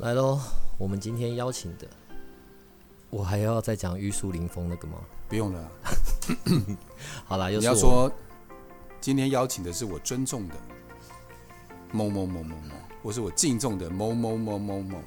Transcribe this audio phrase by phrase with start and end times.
[0.00, 0.40] 来喽，
[0.78, 1.86] 我们今天邀请的，
[3.10, 4.94] 我还要再讲玉树临风那个吗？
[5.28, 5.70] 不用了。
[7.26, 8.12] 好啦，又你是我要说
[8.98, 10.54] 今天邀请的是我尊重的
[11.92, 14.98] 某某某某某，或是我敬重的某某某某某，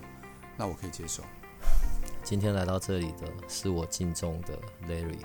[0.56, 1.24] 那我可以接受。
[2.24, 5.18] 今天来到这里的是我敬重的 Larry。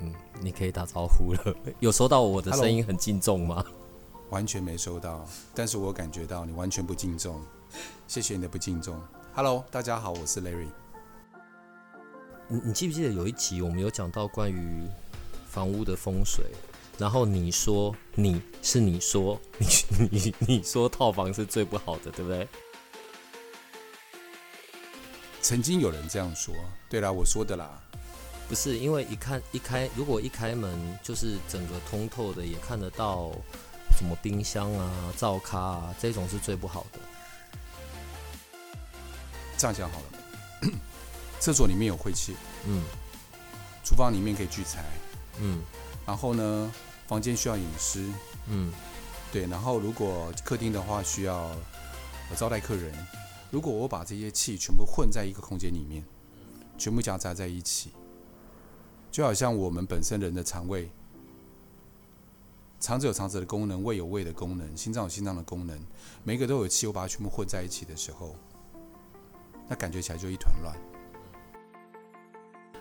[0.00, 1.54] 嗯，你可以打招呼了。
[1.78, 3.62] 有收到我的声音很敬重吗？
[4.30, 7.38] 完全没收到，但是我感觉到你完全不敬重，
[8.06, 9.00] 谢谢你的不敬重。
[9.34, 10.68] Hello，大家好，我是 Larry。
[12.48, 14.86] 你你记不记得有一集我们有讲到关于
[15.48, 16.44] 房屋的风水？
[16.98, 22.46] 然后你说你是你说 你你你说套房是最不好的，对不对？
[25.42, 26.54] 曾经有人这样说，
[26.88, 27.80] 对啦，我说的啦。
[28.48, 33.32] 不是，因为一看一开，如果一开门就是整个通透的，也看得到
[33.98, 37.00] 什么冰箱啊、灶咖啊，这种是最不好的。
[39.56, 40.70] 这样讲好了，
[41.40, 42.34] 厕所里面有晦气，
[42.66, 42.82] 嗯。
[43.84, 44.82] 厨房里面可以聚财，
[45.40, 45.60] 嗯。
[46.06, 46.72] 然后呢，
[47.06, 48.10] 房间需要隐私，
[48.48, 48.72] 嗯。
[49.30, 51.34] 对，然后如果客厅的话需要
[52.30, 52.92] 呃招待客人，
[53.50, 56.04] 如果我把这些气全部混在一个空间里面，
[56.78, 57.90] 全部夹杂在一起，
[59.10, 60.88] 就好像我们本身人的肠胃，
[62.80, 65.78] 肠子有肠子的功能，胃有胃的功能，心脏有心脏的功能，
[66.22, 68.34] 每个都有气，我把它全部混在一起的时候，
[69.68, 70.76] 那感觉起来就一团乱。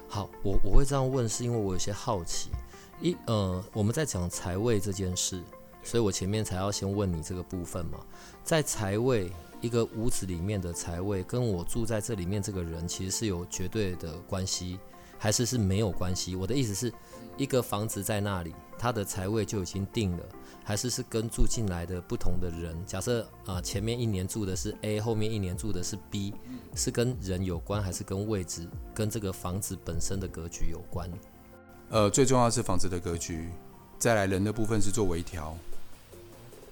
[0.07, 2.49] 好，我我会这样问，是因为我有些好奇。
[3.01, 5.43] 一呃，我们在讲财位这件事，
[5.81, 7.99] 所以我前面才要先问你这个部分嘛。
[8.43, 14.79] 在财位一个屋子里面的财位，跟我住在这里面这个人，其实是有绝对的关系，
[15.17, 16.35] 还是是没有关系？
[16.35, 16.93] 我的意思是，
[17.35, 20.23] 一个房子在那里，它的财位就已经定了，
[20.63, 22.75] 还是是跟住进来的不同的人？
[22.85, 26.33] 假设啊、呃前面一年住的是 A，后面一年住的是 B，
[26.75, 31.09] 是跟人有关，还是跟位置、跟这个房子本身的格局有关？
[31.89, 33.49] 呃，最重要的是房子的格局，
[33.99, 35.55] 再来人的部分是做微调。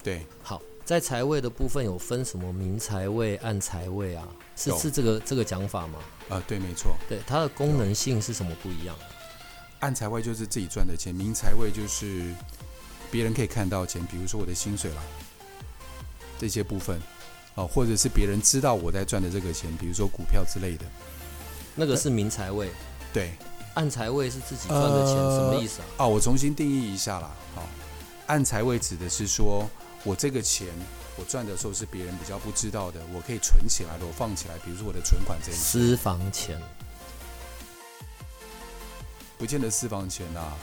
[0.02, 4.28] 对，好，在财位的部分有分什么明财位、暗财位啊？
[4.56, 6.00] 是是这个这个讲法吗？
[6.30, 6.96] 呃，对，没错。
[7.08, 8.96] 对，它的功能性是什么不一样？
[9.80, 12.34] 暗财位就是自己赚的钱，明财位就是
[13.12, 15.02] 别人可以看到钱，比如说我的薪水啦，
[16.40, 17.00] 这些部分，
[17.56, 20.86] 哦，或者是别人知道我在赚的这个钱，比如说股票之类的。
[21.76, 22.70] 那个是明财位，
[23.14, 23.34] 对，
[23.76, 25.86] 暗财位是自己赚的钱，呃什么意思啊？
[25.98, 27.32] 哦，我重新定义一下啦。
[27.54, 27.68] 好、
[28.28, 29.70] 暗财位指的是说
[30.04, 30.68] 我这个钱
[31.18, 36.60] 我赚的时候是别人比较不知道的，我可以存起来的，我放起来，比如说我的存款这私房钱，
[39.38, 40.54] 不见得私房钱啦。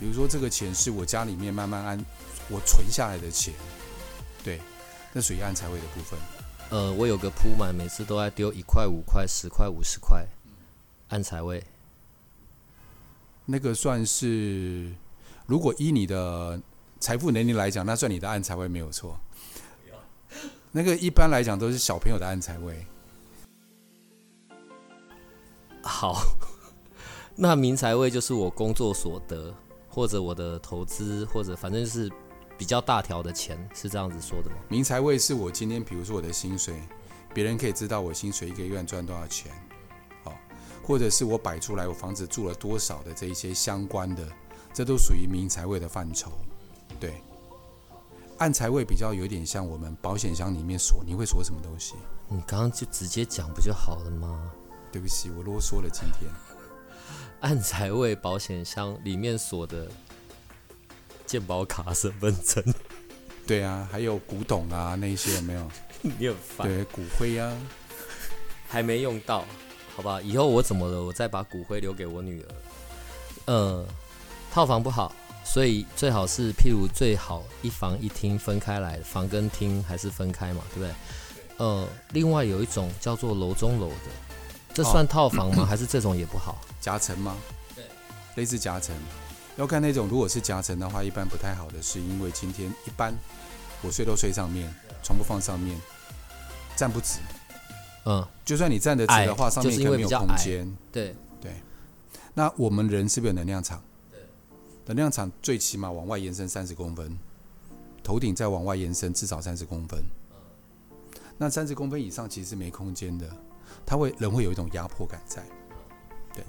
[0.00, 2.02] 比如说这个钱是我家里面慢慢安
[2.48, 3.52] 我存下来的钱，
[4.42, 4.58] 对，
[5.12, 6.18] 那属于暗财位的部分。
[6.70, 10.26] 呃，我有个铺满，每次都在丢一块、五块、十块、五十块，
[11.08, 11.62] 暗财位。
[13.44, 14.90] 那个算是，
[15.44, 16.58] 如果依你的
[16.98, 19.20] 财富能力来讲，那算你的暗财位没有错。
[20.72, 22.86] 那个一般来讲都是小朋友的暗财位。
[25.82, 26.22] 好，
[27.36, 29.52] 那明财位就是我工作所得，
[29.90, 32.10] 或者我的投资，或者反正就是
[32.56, 34.56] 比较大条的钱，是这样子说的吗？
[34.68, 36.80] 明财位是我今天，比如说我的薪水，
[37.34, 39.52] 别人可以知道我薪水一个月赚多少钱，
[40.22, 40.32] 好，
[40.82, 44.26] 或者是我摆出来我房子住了多少的这一些相关的，
[44.72, 46.30] 这都属于明财位的范畴。
[46.98, 47.22] 对，
[48.38, 51.94] 暗财位比较有点像我们保险箱里面锁，你会锁什么东西？
[52.28, 54.52] 你刚刚就直接讲不就好了吗？
[54.92, 56.30] 对不起，我啰嗦了今天。
[57.40, 59.88] 暗财位保险箱里面锁的
[61.24, 62.62] 健保卡、身份证，
[63.46, 65.70] 对啊，还有古董啊那些有没有？
[66.02, 67.56] 你很烦，对，骨灰啊，
[68.68, 69.44] 还没用到，
[69.96, 70.20] 好吧？
[70.20, 72.48] 以后我怎么了，我再把骨灰留给我女儿。
[73.46, 73.86] 呃，
[74.52, 75.14] 套房不好，
[75.44, 80.94] 所以最好是譬如最好一房一厅分开来，房跟厅还是分开嘛，对不对？
[81.56, 84.29] 呃，另外有一种叫做楼中楼的，
[84.72, 85.64] 这算套房吗？
[85.68, 86.58] 还是这种也不好？
[86.80, 87.36] 夹层吗？
[87.74, 87.84] 对，
[88.36, 88.94] 类似夹层。
[89.56, 93.12] 要看那种，如果是夹层的话，一般不太好的是，因为今天一般
[93.82, 94.72] 我睡都睡上面，
[95.02, 95.78] 床铺放上面，
[96.76, 97.18] 站不直。
[98.06, 100.76] 嗯，就算你站得直的话，上面就是可能没有空间。
[100.90, 101.52] 对对，
[102.32, 103.82] 那我们人是不是有能量场？
[104.86, 107.16] 能量场最起码往外延伸三十公分，
[108.02, 110.02] 头顶再往外延伸至少三十公分。
[111.36, 113.30] 那三十公分以上其实是没空间的，
[113.84, 115.42] 它会人会有一种压迫感在。
[116.34, 116.44] 对，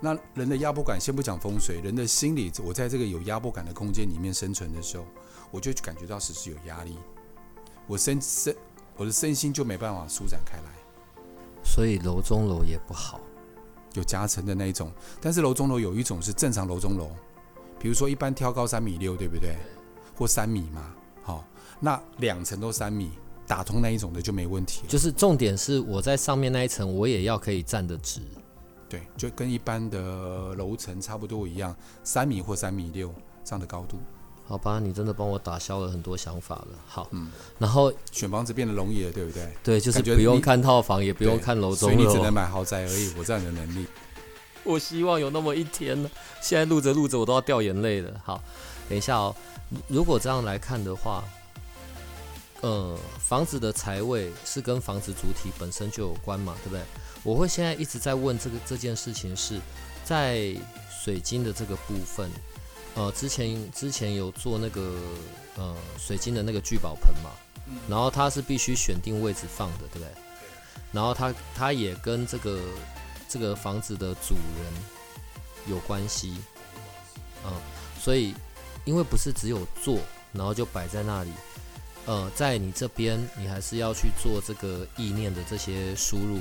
[0.00, 5.04] 那人的压迫感，先不讲风水，人的心理，我在这个有压迫感的空间里面生存的时候，
[5.50, 6.96] 我就感觉到时时有压力，
[7.86, 8.54] 我身身
[8.96, 10.70] 我的身心就没办法舒展开来。
[11.64, 13.20] 所以楼中楼也不好。
[13.94, 14.92] 有夹层的那一种，
[15.22, 17.08] 但是楼中楼有一种是正常楼中楼，
[17.78, 19.56] 比如说一般挑高三米六，对不对？
[20.14, 21.42] 或三米嘛，好、
[21.80, 23.12] 那两层都三米，
[23.46, 24.88] 打通那一种的就没问题了。
[24.88, 28.20] 就是重点是我在上面那一层，我也要可以站得直。
[28.88, 33.12] 对，就跟一般的楼层差不多一样，三米或三米六
[33.44, 33.98] 这样的高度，
[34.46, 36.68] 好吧，你真的帮我打消了很多想法了。
[36.86, 39.52] 好，嗯然后选房子变得容易了，对不对？
[39.64, 42.32] 对，就是不用看套房，也不用看楼中楼所以你只能。
[42.32, 43.12] 买豪宅而已。
[43.18, 43.86] 我知道你的能力，
[44.62, 46.08] 我希望有那么一天呢。
[46.40, 48.20] 现在录着录着，我都要掉眼泪了。
[48.24, 48.40] 好，
[48.88, 49.34] 等一下哦。
[49.88, 51.24] 如如果这样来看的话，
[52.62, 56.82] 呃，房子的财位是跟房子主体本身就有关嘛，对不对？
[57.22, 59.60] 我会现在一直在问这个这件事情是
[60.04, 60.56] 在
[60.90, 62.30] 水晶的这个部分，
[62.94, 64.94] 呃，之前之前有做那个
[65.56, 67.30] 呃水晶的那个聚宝盆嘛，
[67.88, 70.08] 然后它是必须选定位置放的，对不对？
[70.92, 72.58] 然后它它也跟这个
[73.28, 74.72] 这个房子的主人
[75.68, 76.36] 有关系，
[77.44, 77.52] 嗯，
[78.00, 78.34] 所以
[78.84, 79.98] 因为不是只有做，
[80.32, 81.30] 然后就摆在那里，
[82.06, 86.38] 呃，在你这边你还是要去做这个意念的这些输入，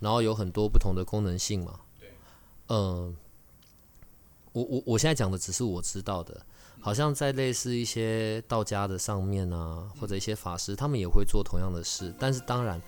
[0.00, 1.80] 然后有很多不同的功能性嘛，
[2.68, 3.16] 嗯、
[4.52, 6.40] 我我我现在讲的只是我知道的，
[6.80, 12.80] 好像在类似一些道家的上面啊，或者一些法师，他们也会做同样的事，但是当然。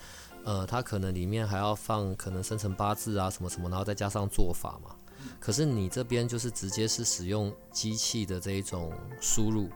[0.43, 4.97] 呃，他可能里面还要放可能生辰八字啊什么什么，然后再加上做法嘛。
[5.39, 9.69] 可是你这边就是直接是使用机器的这一种输入，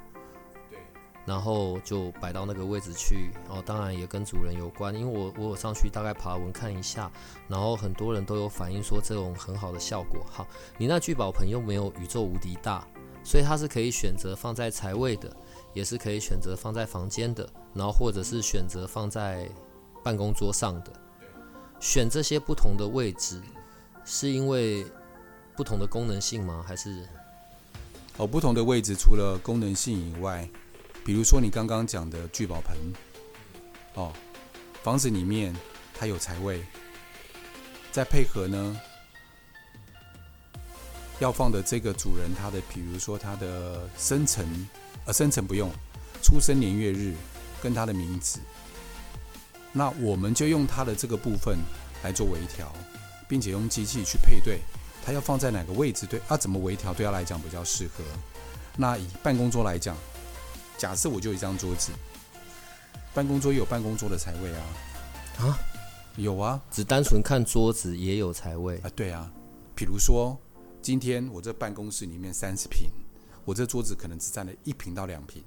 [1.26, 3.30] 然后就摆到那个位置去。
[3.48, 7.10] 哦，当然也跟主人有关，因为我我有上去大概爬文看一下，
[7.48, 10.24] 然后很多人都有反映说这种很好的效果。
[10.30, 12.86] 好，你那聚宝盆又没有宇宙无敌大，
[13.22, 15.34] 所以它是可以选择放在财位的，
[15.72, 19.48] 也是可以选择放在房间的，然后或者是选择放在
[20.02, 20.92] 办公桌上的，
[21.80, 23.40] 选这些不同的位置，
[24.04, 24.84] 是因为
[25.56, 26.62] 不同的功能性吗？
[26.66, 27.08] 还是
[28.16, 30.48] 哦，不同的位置除了功能性以外，
[31.04, 32.76] 比如说你刚刚讲的聚宝盆，
[33.94, 34.12] 哦，
[34.82, 35.54] 房子里面
[35.92, 36.62] 它有财位，
[37.92, 38.80] 再配合呢，
[41.18, 44.46] 要放的这个主人他的，比如说他的生辰，
[45.04, 45.70] 呃，生辰不用，
[46.22, 47.14] 出生年月日
[47.62, 48.40] 跟他的名字，
[49.72, 51.58] 那我们就用他的这个部分
[52.02, 52.72] 来做微调，
[53.28, 54.60] 并且用机器去配对。
[55.06, 56.34] 它要放在哪个位置对啊？
[56.34, 58.02] 怎么微调对它来讲比较适合？
[58.74, 59.94] 那以办公桌来讲，
[60.76, 61.92] 假设我就一张桌子，
[63.14, 64.62] 办公桌也有办公桌的财位啊，
[65.38, 65.58] 啊，
[66.16, 68.78] 有啊只单纯看桌子也有财位？
[68.78, 69.30] 啊对啊，
[69.74, 70.36] 比如说
[70.82, 72.90] 今天我这办公室里面三十平，
[73.44, 75.42] 我这桌子可能只占了一平到两平，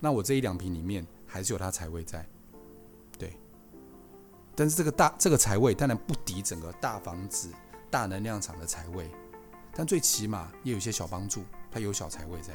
[0.00, 2.26] 那我这一两平里面还是有它财位在，
[3.18, 3.36] 对。
[4.54, 7.50] 但是这个大这个财位当然不敌整个大房子
[7.90, 9.10] 大能量场的财位，
[9.74, 12.54] 但最起码也有一些小帮助，它有小财位在。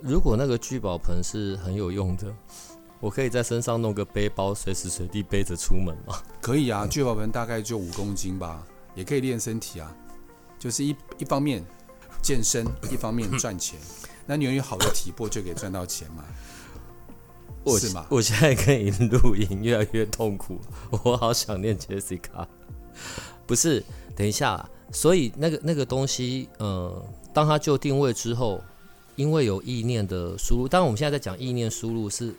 [0.00, 2.32] 如果那个聚宝盆是很有用的，
[3.00, 6.20] 我可以在身上弄个背包，随时随地背着出门吗？
[6.40, 8.64] 可以啊，聚宝盆大概就五公斤吧，
[8.94, 9.94] 也可以练身体啊。
[10.58, 11.64] 就是一一方面
[12.22, 13.78] 健身，一方面赚钱。
[14.26, 16.24] 那你有好的体魄，就可以赚到钱嘛，
[17.64, 18.06] 我是吗？
[18.10, 22.46] 我现在跟你录音越来越痛苦，我好想念 Jessica。
[23.46, 23.82] 不是，
[24.14, 27.02] 等一下，所以那个那个东西，呃，
[27.32, 28.60] 当它就定位之后，
[29.18, 32.32] 因为有意念的输入，当然我们现在在讲意念输入是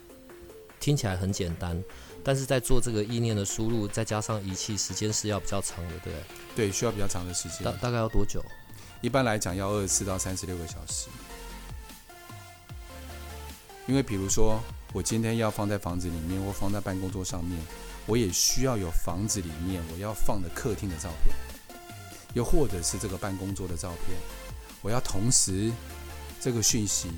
[0.79, 1.83] 听起来很简单，
[2.23, 6.23] 但是在做这个意念的输入，再加上仪器，时间是要比较长的，对不对？
[6.55, 7.71] 对，需要比较长的时间大。
[7.73, 8.41] 大概要多久？
[9.01, 11.09] 一般来讲要二十四到三十六个小时。
[13.85, 14.57] 因为比如说，
[14.93, 17.59] 我今天要放在房子里面，或放在办公桌上面，
[18.05, 21.35] 我也需要有房子里面我要放的客厅的照片，
[22.35, 24.17] 又或者是这个办公桌的照片，
[24.81, 25.69] 我要同时
[26.39, 27.09] 这个讯息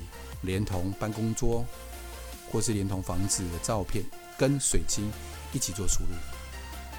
[0.42, 1.64] 连同办公桌，
[2.50, 4.04] 或是连同房子的照片
[4.36, 5.10] 跟水晶
[5.52, 6.10] 一起做输入。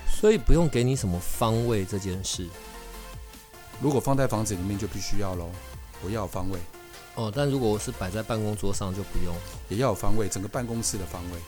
[0.08, 2.48] 所以不用给你什么方位这件事。
[3.82, 5.50] 如果放在房子里面就必须要喽，
[6.04, 6.60] 我要有方位。
[7.16, 9.36] 哦，但如果我是摆在办公桌上就不用。
[9.70, 11.40] 也要有方位，整个办公室的方位，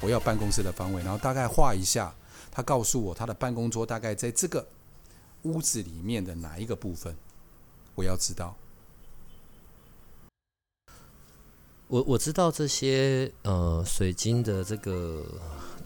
[0.00, 2.14] 我要办公室的方位，然后大概画一下，
[2.50, 4.66] 他告诉我他的办公桌大概在这个
[5.42, 7.16] 屋子里面的哪一个部分，
[7.94, 8.56] 我要知道。
[11.90, 15.24] 我我知道这些呃水晶的这个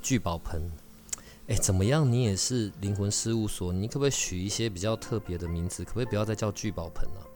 [0.03, 0.61] 聚宝盆，
[1.49, 2.11] 哎，怎么样？
[2.11, 5.83] 你也是灵魂事务所，你可不可以取一些比较特别的名字？
[5.83, 7.27] 可不可以不要再叫聚宝盆了？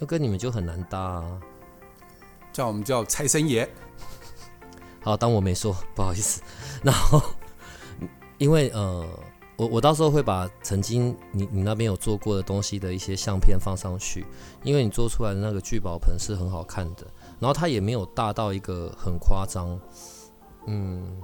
[0.00, 1.40] 要跟你们就很难搭啊。
[2.52, 3.66] 叫我们叫财神爷。
[5.00, 6.42] 好，当我没说，不好意思。
[6.82, 7.22] 然后，
[8.36, 9.08] 因为呃，
[9.56, 14.26] 我我到时候会把曾经你你那边有做过的东西的一些相片放上去，
[14.62, 17.06] 因为你做出来的那个聚宝盆是很好看的。
[17.40, 19.80] 然后它也没有大到一个很夸张，
[20.66, 21.20] 嗯，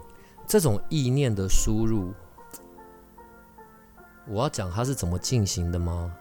[0.48, 2.14] 这种意念的输入，
[4.26, 6.12] 我要讲它是怎么进行的吗？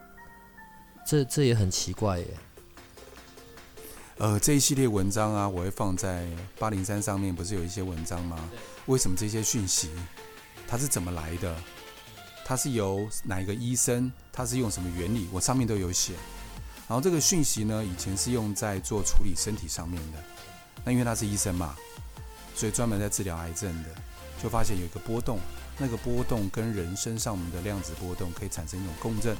[1.06, 2.26] 这这也很奇怪耶。
[4.18, 6.26] 呃，这一系列文章啊，我会放在
[6.58, 8.36] 八零三上面，不是有一些文章吗？
[8.86, 9.90] 为什么这些讯息
[10.66, 11.54] 它是怎么来的？
[12.44, 14.12] 它是由哪一个医生？
[14.32, 15.28] 它是用什么原理？
[15.32, 16.14] 我上面都有写。
[16.88, 20.18] 然后这个讯息呢，以前是用在做处理身体上面的。
[20.84, 21.74] 那因为他是医生嘛，
[22.54, 23.88] 所以专门在治疗癌症的，
[24.40, 25.40] 就发现有一个波动，
[25.78, 29.36] 那个波动跟人身上我们的量子波动可以产生一种共振，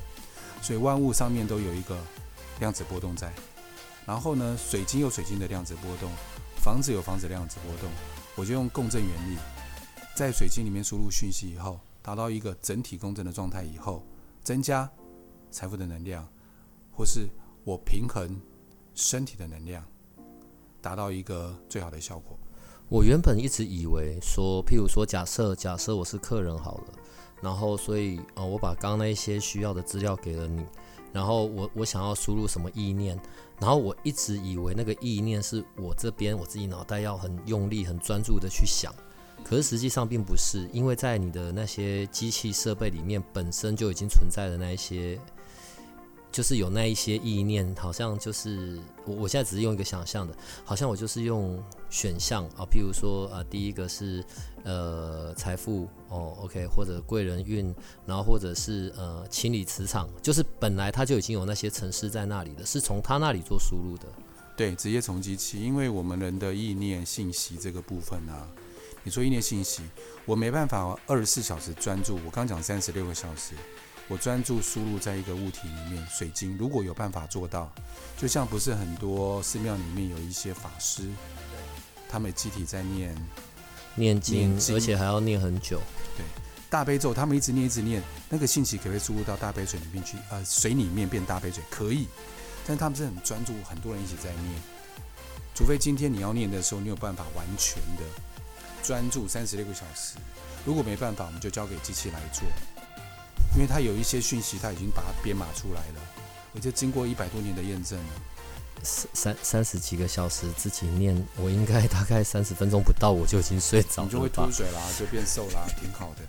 [0.61, 1.97] 所以万物上面都有一个
[2.59, 3.33] 量子波动在。
[4.05, 6.11] 然后呢，水晶有水晶的量子波动，
[6.57, 7.89] 房子有房子量子波动，
[8.35, 9.39] 我就用共振原理，
[10.17, 14.05] 在水晶里面输入讯息以后，达到一个整体共振的状态以后，
[14.43, 14.91] 增加
[15.53, 16.27] 财富的能量。
[16.97, 17.29] 或是
[17.63, 18.41] 我平衡
[18.95, 19.85] 身体的能量，
[20.81, 22.39] 达到一个最好的效果。
[22.89, 26.95] 我原本一直以为说，譬如说，假设假设我是客人好了，
[27.43, 30.65] 然后所以呃，我把刚刚那一些需要的资料给了你，
[31.13, 33.21] 然后我我想要输入什么意念，
[33.61, 38.91] 然后我一直以为那个意念是我这边我自己脑袋要很用力、很专注的去想，
[39.45, 45.21] 可是实际上并不是，因为在你的那些机器设备里面本身就已经存在的那一些。
[46.37, 54.23] 就是有那一些意念，好像就是我我现在只是用一个想象的，好像我就是用选项啊，譬如说啊，第一个是
[54.63, 57.75] 呃财富哦，OK，或者贵人运，
[58.05, 64.05] 然后或者是呃清理磁场，就是本来它就已经有那些城市在那里的，是从他那里做输入的。
[64.59, 68.47] 对，直接从机器，因为我们人的意念信息这个部分啊，
[69.05, 69.81] 你说意念信息，
[70.27, 73.55] 我没办法二十四小时专注，我刚讲三十六个小时。
[74.09, 77.73] 我专注输入在一个物体里面，水晶如果有办法做到，
[78.17, 81.03] 就像不是很多寺庙里面有一些法师，
[82.09, 83.17] 他们集体在念
[83.97, 85.81] 念经，而且还要念很久。
[86.17, 86.25] 对，
[86.71, 90.17] 大悲咒他们一直念一直念，那个信息可不可以输入到大悲水里面去？
[90.31, 92.07] 呃，水里面变大悲水可以，
[92.65, 94.55] 但他们是很专注，很多人一起在念。
[95.53, 98.05] 除非今天你要念的时候，你有办法完全的
[98.85, 100.17] 专注三十六个小时。
[100.65, 102.45] 如果没办法，我们就交给机器来做。
[103.55, 106.01] 因为它有一些讯息，它已经把它编码出来了，
[106.55, 108.13] 而且经过一百多年的验证了。
[108.83, 114.05] 三三三十几个小时自己念，我应该大概三十分钟不到，我就已经睡着了。
[114.05, 116.23] 你就会吐水啦，就变瘦啦，挺好的。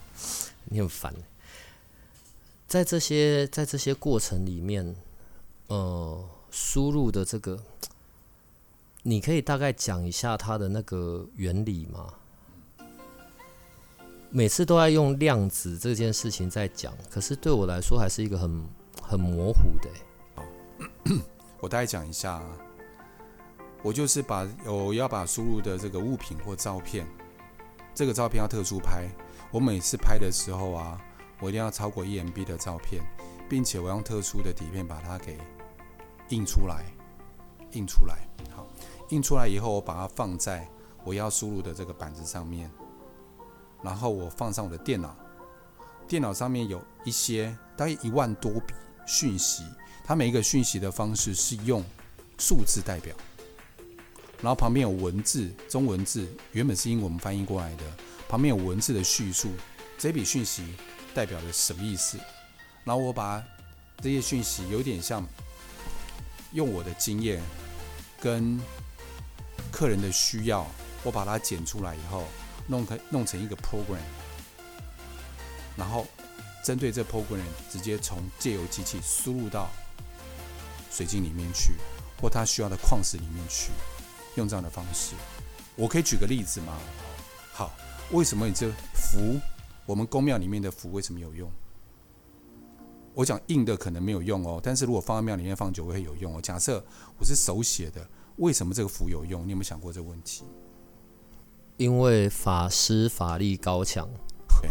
[0.64, 1.14] 你很烦。
[2.68, 4.96] 在这些在这些过程里面，
[5.68, 7.62] 呃，输入的这个，
[9.04, 12.14] 你可以大概讲一下它的那个原理吗？
[14.30, 18.68] 每次都在用量子这件事情在讲，可是对我来说还是一个很
[19.02, 19.90] 很模糊的。
[21.60, 22.44] 我大概讲一下，
[23.82, 27.08] 我就是把我要把输入的这个物品或照片，
[27.96, 29.08] 这个照片要特殊拍。
[29.50, 31.02] 我每次拍的时候啊，
[31.40, 33.02] 我一定要超过一 MB 的照片，
[33.50, 35.38] 并且我用特殊的底片把它给
[36.30, 36.84] 印出来，
[37.72, 38.28] 印出来。
[38.54, 38.68] 好，
[39.10, 40.68] 印出来以后，我把它放在
[41.06, 42.70] 我要输入的这个板子上面。
[43.88, 45.16] 然后我放上我的电脑，
[46.10, 48.74] 电脑上面有一些大概一万多笔
[49.08, 49.64] 讯息，
[50.04, 51.82] 它每一个讯息的方式是用
[52.38, 53.16] 数字代表，
[54.42, 57.84] 然后旁边有文字，中文字原本是英文翻译过来的，
[58.28, 59.52] 旁边有文字的叙述，
[59.98, 60.76] 这笔讯息
[61.16, 62.18] 代表了什么意思？
[62.84, 63.42] 然后我把
[64.02, 65.26] 这些讯息有点像
[66.52, 67.42] 用我的经验
[68.20, 68.60] 跟
[69.72, 70.68] 客人的需要，
[71.04, 72.26] 我把它剪出来以后。
[72.68, 73.98] 弄成弄成一个 program，
[75.76, 76.06] 然后
[76.64, 79.70] 针对这 program 直接从借由机器输入到
[80.92, 81.74] 水晶里面去，
[82.22, 83.72] 或他需要的矿石里面去，
[84.36, 85.16] 用这样的方式。
[85.76, 86.78] 我可以举个例子吗？
[87.54, 87.72] 好，
[88.12, 89.40] 为什么你这符，
[89.86, 91.50] 我们宫庙里面的符为什么有用？
[93.14, 96.42] 我讲硬的可能没有用哦，但是如果放在庙里面放久会有用哦。
[96.42, 96.86] 假设
[97.18, 99.46] 我是手写的，为什么这个符有用？
[99.46, 100.44] 你有没有想过这个问题？
[101.78, 104.10] 因为法师法力高强，
[104.62, 104.70] 对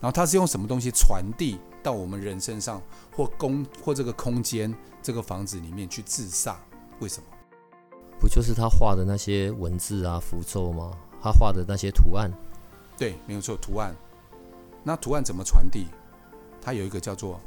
[0.00, 2.82] 然后他是用什么东西传递到我们人身上，
[3.14, 6.56] 或空或这个空间、这个房子里面去自煞？
[6.98, 7.26] 为什么？
[8.18, 10.90] 不就是他画的那些文字啊、符咒吗？
[11.22, 12.28] 他画的那些图案，
[12.98, 13.94] 对，没有错，图案。
[14.82, 15.86] 那图案怎么传递？
[16.60, 17.38] 它有一个叫做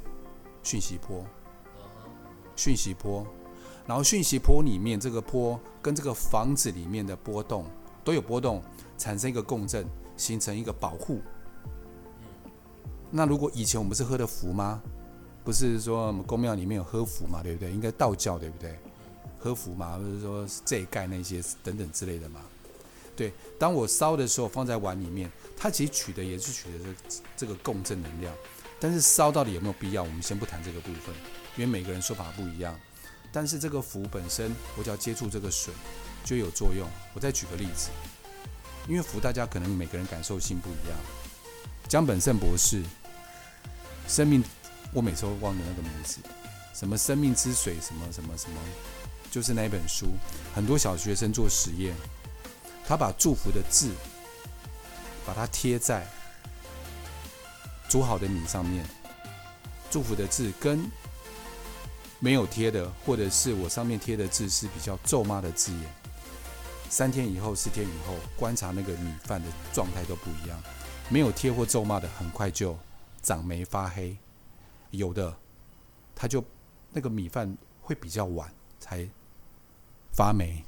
[0.63, 1.25] 讯息波，
[2.55, 3.27] 讯息波，
[3.85, 7.65] 然后讯息波里面这个波跟这个房子里面的波动
[8.03, 8.61] 都有波动，
[9.03, 11.19] 产生一个共振，形成一个保护。
[13.11, 14.81] 那如果以前我们是喝的符吗？
[15.43, 17.69] 不是说我们宫庙里面有喝符嘛，对不对？
[17.69, 18.79] 应该道教对不对？
[19.37, 22.39] 喝符嘛，或者说这一盖那些等等之类的嘛。
[23.13, 26.79] 对，当我烧的时候放在碗里面，它其实取的也是取的
[27.09, 28.33] 这这个共振能量。
[28.79, 30.01] 但是烧到底有没有必要？
[30.01, 31.13] 我们先不谈这个部分，
[31.57, 32.73] 因为每个人说法不一样。
[33.33, 35.73] 但是这个符本身，我只要接触这个水
[36.23, 36.87] 就有作用。
[37.13, 37.89] 我再举个例子，
[38.87, 40.97] 因为福大家可能每个人感受性不一样。
[41.87, 42.81] 江本胜博士，
[44.07, 44.43] 生命，
[44.93, 46.17] 我每次都忘了那个名字，
[46.73, 48.57] 什么生命之水，什么什么什么。
[49.31, 50.07] 就是那一本书，
[50.53, 51.95] 很多小学生做实验，
[52.85, 53.91] 他把祝福的字，
[55.25, 56.05] 把它贴在
[57.89, 58.85] 煮好的米上面，
[59.89, 60.85] 祝福的字跟
[62.19, 65.81] 没有贴的，或者是我上面贴的字是比较咒骂的字眼，
[66.93, 70.61] 三天以后、四天以后观察那个米饭的状态都不一样，
[71.09, 72.77] 没有贴或咒骂的，很快就
[73.23, 74.15] 长霉发黑，
[74.91, 75.35] 有的
[76.13, 76.45] 它就
[76.91, 78.47] 那个米饭会比较晚
[78.79, 79.09] 才。
[80.11, 80.63] 发霉，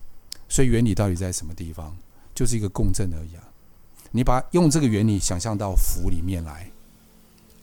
[0.50, 1.96] 所以原理到底在什么地方？
[2.34, 3.44] 就是一个共振而已啊！
[4.10, 6.72] 你把用这个原理想象到符里面来，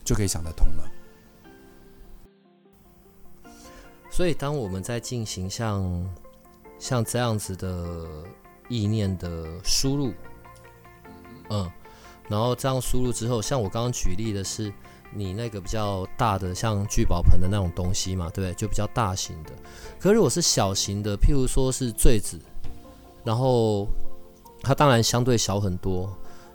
[0.04, 0.88] 就可以想得通了。
[4.12, 6.14] 所以，当我们在进行像
[6.78, 8.06] 像这样子的
[8.72, 10.12] 意念的输入，
[11.50, 11.70] 嗯，
[12.28, 14.72] 然后这样输入之后，像我刚刚举例的是。
[15.14, 18.54] 你那个比较大的，像聚宝盆的那种东西嘛，对不对？
[18.54, 19.50] 就比较大型的。
[20.00, 22.40] 可如果是小型的，譬如说是坠子，
[23.22, 23.86] 然后
[24.62, 26.10] 它当然相对小很多，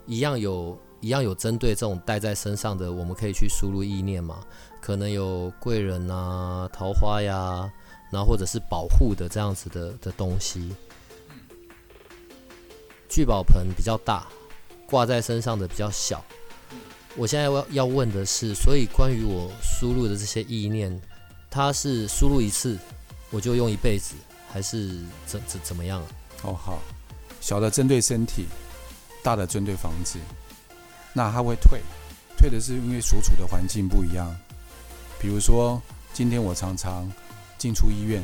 [0.06, 4.40] 一样有一样有针对这种戴在身上的，我们可以去输入意念嘛。
[4.80, 7.72] 可能有贵人啊、桃花呀，
[8.10, 10.74] 然后或者是保护的这样子的的东西。
[13.08, 14.26] 聚宝盆比较大，
[14.86, 16.24] 挂在身上的比较小。
[17.16, 21.00] 我现在要要问的是，所以关于我输入的这些意念，
[21.50, 22.78] 它是输入一次
[23.30, 24.14] 我就用一辈子，
[24.52, 26.06] 还是怎怎怎么样啊？
[26.42, 26.78] 哦，好，
[27.40, 28.46] 小的针对身体，
[29.22, 30.18] 大的针对房子，
[31.12, 31.80] 那它会退，
[32.36, 34.32] 退的是因为所处的环境不一样。
[35.18, 37.10] 比如说，今天我常常
[37.56, 38.22] 进出医院，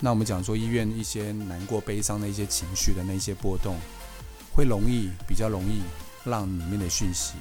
[0.00, 3.76] 那我们讲说医院一些难过、悲伤的一些情绪的那些波动，
[4.58, 5.82] 会容易比较容易
[6.24, 7.34] 让里面的讯息。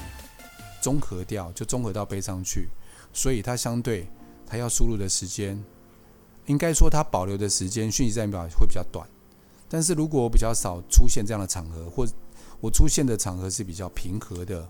[0.80, 2.70] 综合掉就综合到背上去，
[3.12, 4.08] 所以它相对
[4.46, 5.60] 它要输入的时间，
[6.46, 9.10] 应该说它保留的时间讯息代表会比较短。
[9.68, 12.06] 但是如果我比较少出现这样的场合，或
[12.60, 14.70] 我出现的场合是比较平和的，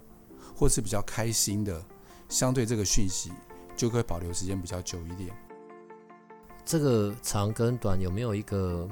[0.55, 1.83] 或是比较开心的，
[2.29, 3.29] 相对这个讯息
[3.75, 5.35] 就会保留时间比较久一点。
[6.63, 8.87] 这个长跟短有没有一个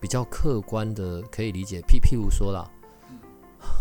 [0.00, 1.80] 比较客观的可以理解？
[1.82, 2.68] 譬譬如说啦。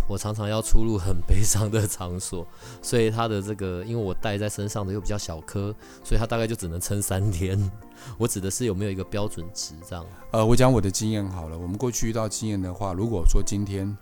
[0.10, 2.46] 我常常要出入很悲伤的场所，
[2.82, 7.58] 所以它的这个，因为我带在身上的又比较小颗，所以它大概就只能撑三天。
[8.18, 10.06] 我指的是有没有一个标准值这样？
[10.32, 11.58] 呃，我讲我的经验好了。
[11.58, 13.96] 我们过去遇到经验的话，如果说今天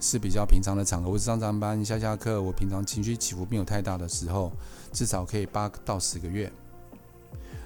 [0.00, 4.50] 是比较平常的场合，我是上上班、下下课，我平常情绪起伏没有太大的时候，
[4.92, 6.50] 至少可以八到十个月。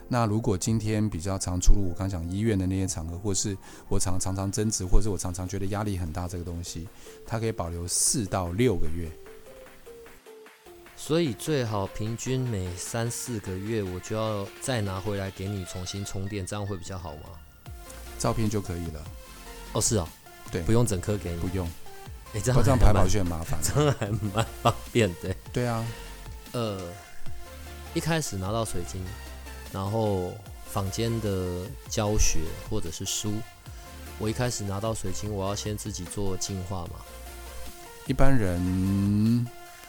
[0.07, 3.57] 那如果今天比较常出入我刚讲医院的那些场合，或是
[3.89, 6.87] 我常常常争执，或者是我常常觉得压力很大，这个东西，
[7.27, 9.11] 它可以保留四到六个月。
[10.97, 17.23] 所以最好平均每三四个月，我就要再拿回来给你重新充电，这样会比较好吗？
[18.19, 19.05] 照片就可以了。
[19.73, 20.07] 哦，是哦，
[20.53, 21.67] 对，不用整颗给你，不用。
[22.35, 25.35] 哎，这样这样排保就很麻烦， 这样还蛮方便的。
[25.53, 25.85] 对啊，
[26.53, 26.81] 呃，
[27.93, 29.03] 一开始拿到水晶。
[29.75, 30.33] 然后
[30.71, 32.39] 坊间的教学
[32.71, 33.33] 或者是书，
[34.21, 37.01] 我一开始拿到水晶，我要先自己做净化嘛。
[38.07, 39.45] 一般人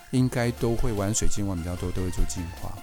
[0.10, 2.76] 应该都会玩水晶玩比较多，都会做净化。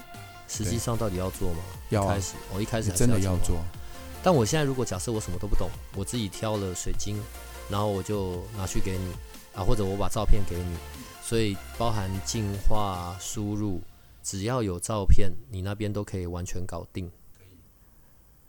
[0.46, 1.58] 实际上到底要做吗？
[1.88, 3.58] 要开始，我一开始真的要做。
[4.22, 7.20] 但我现在如果假设我什么都不懂，我自己挑了水晶，
[7.68, 9.12] 然后我就拿去给你
[9.56, 10.76] 啊，或者我把照片给你，
[11.20, 13.80] 所以包含净化、输入，
[14.22, 17.10] 只要有照片，你那边都可以完全搞定。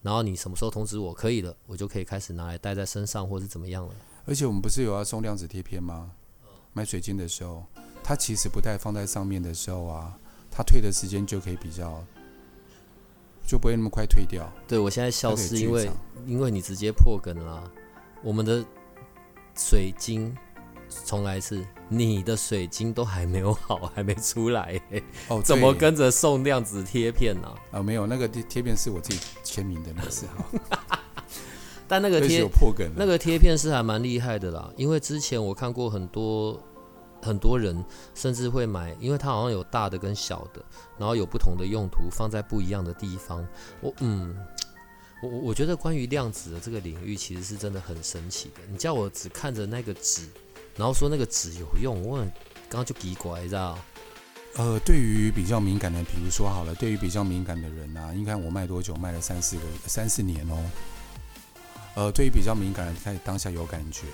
[0.02, 3.94] 然后你什么时候通知我可以了，我就可以开始拿来戴在身上，或是怎么样了。
[4.26, 6.12] 而且我们不是有要送量子贴片吗？
[6.74, 7.66] 买水晶的时候，
[8.04, 10.18] 它其实不带放在上面的时候啊，
[10.52, 12.04] 它退的时间就可以比较，
[13.48, 14.52] 就不会那么快退掉。
[14.68, 15.90] 对我现在笑是因为
[16.26, 17.72] 因为你直接破梗啦。
[18.22, 18.66] 我们的
[19.56, 20.36] 水晶，
[21.06, 31.00] 重来一次，你的水晶都还没有好，还没出来、欸，哦，怎么跟着送量子贴片呢、啊、没有那个贴贴片是我自己签名的，没事哈。
[31.88, 32.90] 但那个贴有破梗。
[32.96, 36.60] 那个贴片是还蛮厉害的啦，因为之前我看过很多
[37.22, 37.84] 很多人
[38.16, 40.64] 甚至会买，因为它好像有大的跟小的，
[40.98, 43.46] 然后有不同的用途，放在不一样的地方。
[43.82, 44.36] 我嗯，
[45.22, 48.62] 我我我觉得关于量子的这个领域其实是真的很神奇的。
[48.72, 50.28] 你叫我只看着那个纸，
[50.76, 52.32] 然后说那个纸有用，我刚
[52.70, 53.78] 刚就奇怪，你知道？
[54.56, 58.96] 呃，对于比较敏感的，比如说好了，对于比较敏感的人啊，应该我卖多久？
[58.96, 60.58] 卖了三四个三四年哦。
[61.96, 64.06] 呃，对于比较敏感的，在当下有感觉。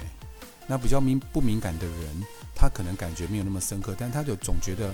[0.68, 2.24] 那比较敏不敏感的人，
[2.56, 4.94] 他可能感觉没有那么深刻，但他就总觉得，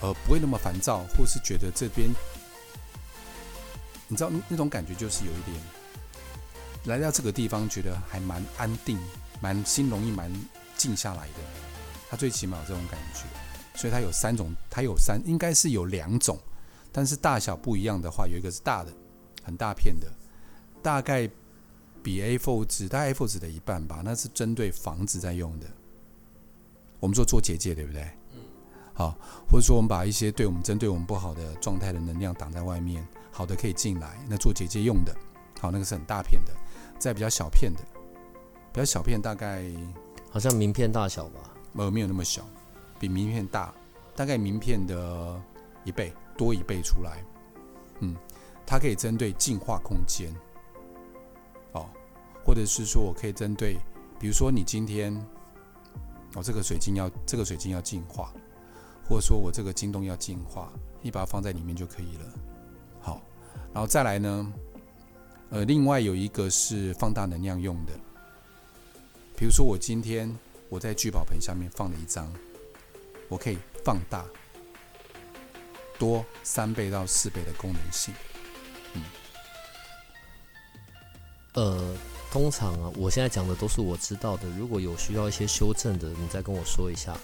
[0.00, 2.08] 呃，不会那么烦躁，或是觉得这边，
[4.06, 5.56] 你知道那种感觉就是有一点，
[6.84, 8.98] 来到这个地方觉得还蛮安定，
[9.42, 10.32] 蛮心容易蛮
[10.76, 11.34] 静下来的。
[12.08, 13.24] 他最起码有这种感觉。
[13.74, 16.38] 所以它有三种，它有三，应该是有两种，
[16.92, 18.92] 但是大小不一样的话，有一个是大的，
[19.42, 20.06] 很大片的，
[20.82, 21.26] 大概
[22.02, 25.66] 比 A4 纸，大概 A4 纸的一半吧，那是针对房子在用的。
[27.00, 28.02] 我们说做结界，对不对？
[28.34, 28.40] 嗯。
[28.92, 29.16] 好，
[29.50, 35.16] 或者说我们把一些对我们针对我们不好的状态的能量挡在外面，好的可以进来，那做结界用的。
[35.58, 36.52] 好，那个是很大片的，
[36.98, 37.80] 在比较小片的，
[38.72, 39.64] 比较小片大概
[40.30, 41.40] 好像名片大小吧？
[41.76, 42.42] 呃，没有那么小，
[42.98, 43.72] 比名片大，
[44.16, 45.40] 大概名片的
[45.84, 47.22] 一倍多一倍出来。
[48.00, 48.16] 嗯，
[48.66, 50.34] 它可以针对净化空间，
[51.72, 51.86] 哦，
[52.44, 53.76] 或者是说我可以针对，
[54.18, 55.14] 比如说你今天，
[56.34, 58.32] 哦，这个水晶要这个水晶要净化，
[59.06, 62.24] 或者说我这个晶洞要净化，你把它放在里面就可以了。
[63.00, 63.20] 好，
[63.72, 64.52] 然后再来呢，
[65.50, 67.92] 呃，另外有一个是放大能量用的，
[69.36, 70.34] 比如说我今天。
[70.72, 72.32] 我在聚宝盆下面放了一张，
[73.28, 74.24] 我可以放大
[75.98, 78.14] 多三倍到四倍的功能性。
[78.94, 79.02] 嗯
[81.52, 81.94] 呃，
[82.30, 84.48] 通常啊，我现在讲的都是我知道的。
[84.58, 87.14] 如果有需要一些修正的，你再跟我说一下。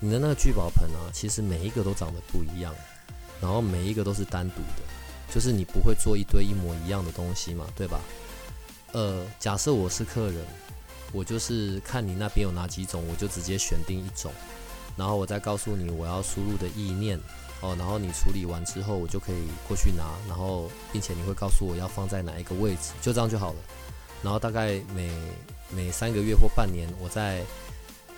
[0.00, 2.74] 你的那个聚宝盆啊，其实每一个都长得不一样，
[3.40, 8.00] 然后每一个都是单独的，就是你不会做一堆一模一样的东西嘛，对吧？
[8.90, 10.44] 呃，假设我是客人，
[11.12, 14.32] 我就是看你那边有哪几种，我就直接选定一种，
[14.96, 17.20] 然后我再告诉你我要输入的意念。
[17.62, 23.58] 哦，然后你处理完之后，我就可以过去拿，然后并且你会告诉我要放在哪一个位置，就这样就好了。
[24.22, 25.10] 然后大概每
[25.70, 27.42] 每三个月或半年，我再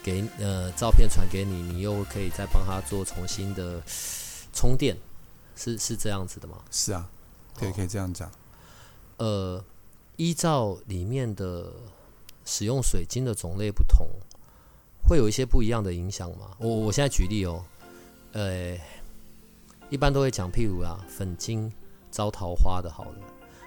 [0.02, 3.80] 给呃照片传给你，你又可以再帮他做重新的
[4.52, 4.96] 充电，
[5.54, 6.56] 是是这样子的吗？
[6.72, 7.08] 是啊，
[7.56, 8.28] 可以，可以这样讲。
[9.18, 9.64] 呃，
[10.16, 11.72] 依照里面的
[12.48, 14.08] 使用水晶的种类不同，
[15.06, 16.56] 会有一些不一样的影响吗？
[16.58, 17.62] 我我现在举例哦，
[18.32, 18.74] 呃。
[19.90, 21.72] 一般都会讲，譬如啊，粉晶
[22.10, 23.18] 招桃花的，好了。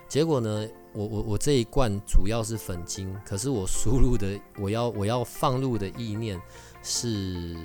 [0.08, 6.40] 结果呢，我我我这一罐主要是粉晶，可是我输入的我要我要放入的意念
[6.84, 7.58] 是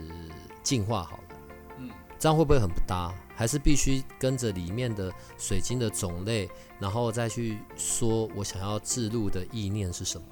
[0.62, 1.37] 净化好的，
[1.76, 3.14] 嗯，这样会不会很不搭？
[3.35, 6.48] 还是必须跟着里面的水晶的种类，
[6.81, 10.26] 然后再去说我想要置入的意念是什么？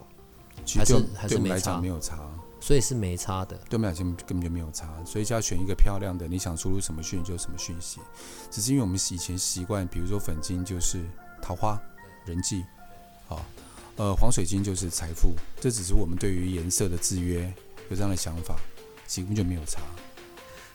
[0.79, 2.19] 还是其实对还是没差对我们来讲没有差，
[2.61, 3.57] 所以是没差的。
[3.69, 8.01] 对我们来讲根本就没有差，所以就要选一个漂亮的，你想输入什么讯息就什么讯息。
[8.51, 11.05] 只是因为我们以前习惯，比如说粉金就是
[11.43, 11.81] 桃花、
[12.25, 12.65] 人际，
[13.27, 13.45] 好，
[13.97, 17.53] 呃，黄水晶就是财富，这只是我们对于颜色的制约
[17.91, 18.57] 有这样的想法，
[19.07, 19.81] 其实根本就没有差。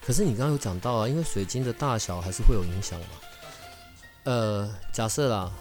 [0.02, 3.06] 可是你刚刚有讲到啊，因为水晶的大小还是会有影响嘛。
[4.23, 5.52] 呃，假设啦，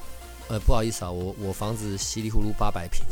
[0.49, 3.05] 呃，不好意思啊，我我房子稀里糊涂八百平，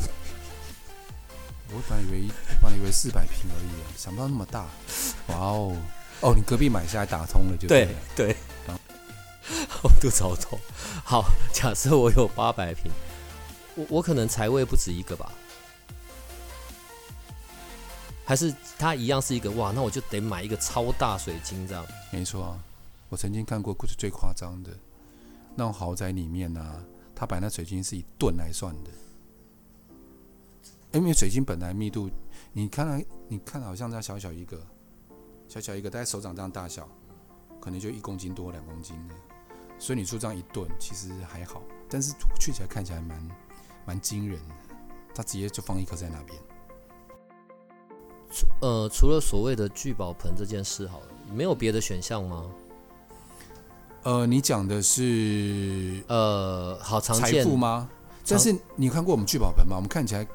[1.74, 4.66] 我本来以为，我本来以为四百平而已，想不到那么大。
[5.28, 5.76] 哇哦，
[6.20, 7.94] 哦，你隔壁买下来打通了就对。
[8.14, 8.36] 对，
[9.82, 10.58] 我肚子好痛。
[11.04, 12.90] 好，假设我有八百平，
[13.74, 15.32] 我我可能财位不止一个吧？
[18.24, 19.72] 还是它一样是一个哇？
[19.74, 21.86] 那我就得买一个超大水晶这样。
[22.10, 22.58] 没错啊，
[23.08, 24.70] 我曾经看过最夸张的
[25.54, 26.74] 那种豪宅里面呢、啊，
[27.14, 28.90] 他摆那水晶是以吨来算的。
[30.92, 32.10] 因为水晶本来密度，
[32.52, 34.58] 你看它，你看好像这样小小一个，
[35.46, 36.88] 小小一个，大概手掌这样大小，
[37.60, 39.14] 可能就一公斤多两公斤的，
[39.78, 43.28] 所以你做这样一顿其实还好，但是去起来看起来蛮
[43.84, 44.54] 蛮惊人的，
[45.14, 46.38] 它直接就放一颗在那边。
[48.30, 52.44] 除呃，除了所谓的聚宝盆这件事，好了，没有别的选项吗？
[54.02, 57.90] 呃，你讲的是呃，好常财见富吗？
[58.26, 59.76] 但是你看过我们聚宝盆吗？
[59.76, 60.26] 我们看起来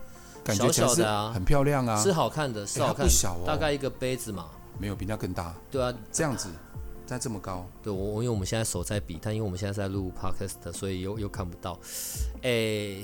[0.43, 1.31] 感觉小小的啊。
[1.33, 3.43] 很漂亮啊，是好看的，是好看的，不小哦。
[3.45, 4.49] 大概一个杯子嘛。
[4.79, 6.49] 没有比那更大，对啊，这样子，
[7.07, 11.77] 但这么高，对我，我因为我们现在手在比，但因为我们现在在录 podcast，所以又又看不到。
[12.41, 13.03] 诶、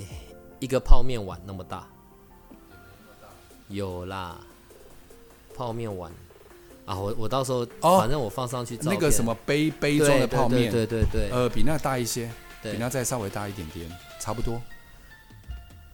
[0.60, 1.86] 一个泡面碗那么大，
[3.68, 4.40] 有啦，
[5.56, 6.12] 泡面碗。
[6.88, 11.28] 啊，我我到时候、哦反正我放上去那个什么杯杯对装的泡面，对对对。
[11.28, 12.32] 对对呃，比那大一些，
[12.64, 13.88] 比那再稍微大一点点，
[14.20, 14.60] 差不多。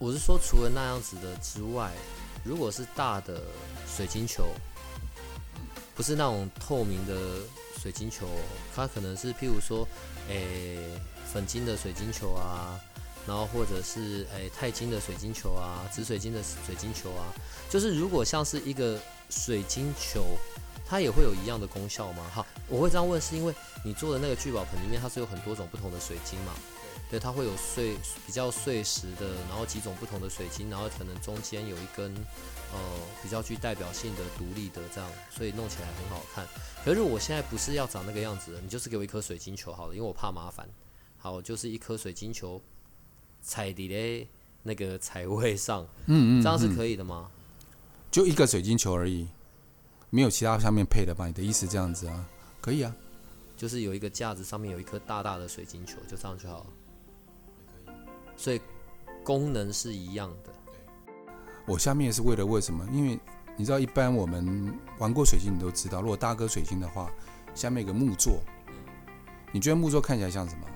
[0.04, 1.90] 我是说，除了那样子的之外，
[2.44, 3.42] 如果是大的
[3.88, 4.50] 水晶球，
[5.96, 7.16] 不是那种透明的
[7.82, 8.28] 水晶球，
[8.76, 9.88] 它可能是譬如说，
[10.28, 10.78] 诶、
[11.26, 12.78] 粉晶的水晶球啊，
[13.26, 17.32] 然后或者是诶、钛金的水晶球啊，紫水晶的水晶球啊，
[17.70, 20.38] 就是如果像是一个水晶球，
[20.86, 22.30] 它也会有一样的功效吗？
[22.30, 26.52] 好，我会这样问，是因为你做的那个聚宝盆里面，它是有很多种不同的水晶嘛。
[27.14, 27.96] 对，它会有碎
[28.26, 32.12] 比较碎石的，然后几种不同的水晶，然后可能中间有一根
[32.74, 32.80] 呃
[33.22, 36.44] 比较具代表性的独立的这样，所以弄起来很好看。
[36.84, 40.68] 可是我现在不是要长那个样子的，你就是给我一颗水晶球好了，因为我怕麻烦。
[41.20, 42.60] 好，就是一颗水晶球
[43.44, 44.28] 踩底嘞
[44.64, 47.30] 那个彩位上，嗯嗯，这样是嗯可以的吗？
[48.10, 49.28] 就一个水晶球而已，
[50.10, 51.28] 没有其他上面配的吧？
[51.28, 52.28] 你的意思这样子啊？
[52.60, 52.92] 可以啊，
[53.56, 56.66] 就是有一个架子上面有一颗大大的水晶球，就这样就好了。
[58.36, 58.62] 所以
[59.24, 60.52] 功能是一样的。
[61.66, 62.86] 我下面是为了为什么？
[62.92, 63.20] 因为
[63.56, 67.10] 你知道，一般我们玩过水晶，你都知道，如果大颗水晶的话，
[67.56, 68.42] 下面有个木座，
[69.52, 70.68] 你觉得木座看起来像什么？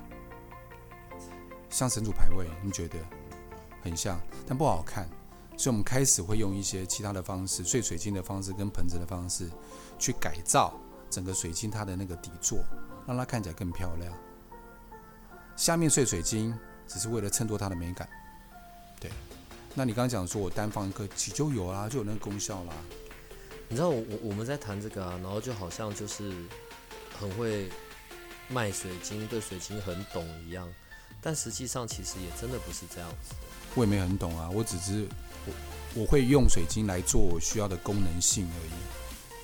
[1.69, 2.97] 像神主牌位，你觉得
[3.83, 4.17] 很像，
[4.47, 5.09] 但不好看，
[5.57, 9.49] 所以我们开始会用一些其他的方式，碎水晶的方式跟盆子的方式，
[9.99, 10.73] 去改造
[11.09, 12.59] 整个水晶它的那个底座，
[13.05, 14.13] 让它看起来更漂亮。
[15.57, 18.07] 下面碎水晶只是为了衬托它的美感，
[18.99, 19.11] 对。
[19.75, 22.73] 那你刚刚讲说我单放一颗，其实就有啦，就有那个功效啦。
[23.69, 26.33] 你知道我我我们在谈这个啊，然后就好像就是
[27.19, 27.69] 很会
[28.47, 30.67] 卖水晶，对水晶很懂一样，
[31.21, 33.35] 但实际上其实也真的不是这样子的。
[33.75, 35.05] 我也没很懂啊，我只是
[35.45, 38.71] 我我会用水晶来做我需要的功能性而已。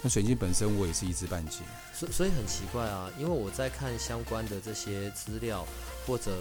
[0.01, 1.59] 那水晶本身我也是一知半解。
[1.93, 5.65] 所所以很奇怪啊，因为我在看相关的这些资料
[6.07, 6.31] 或者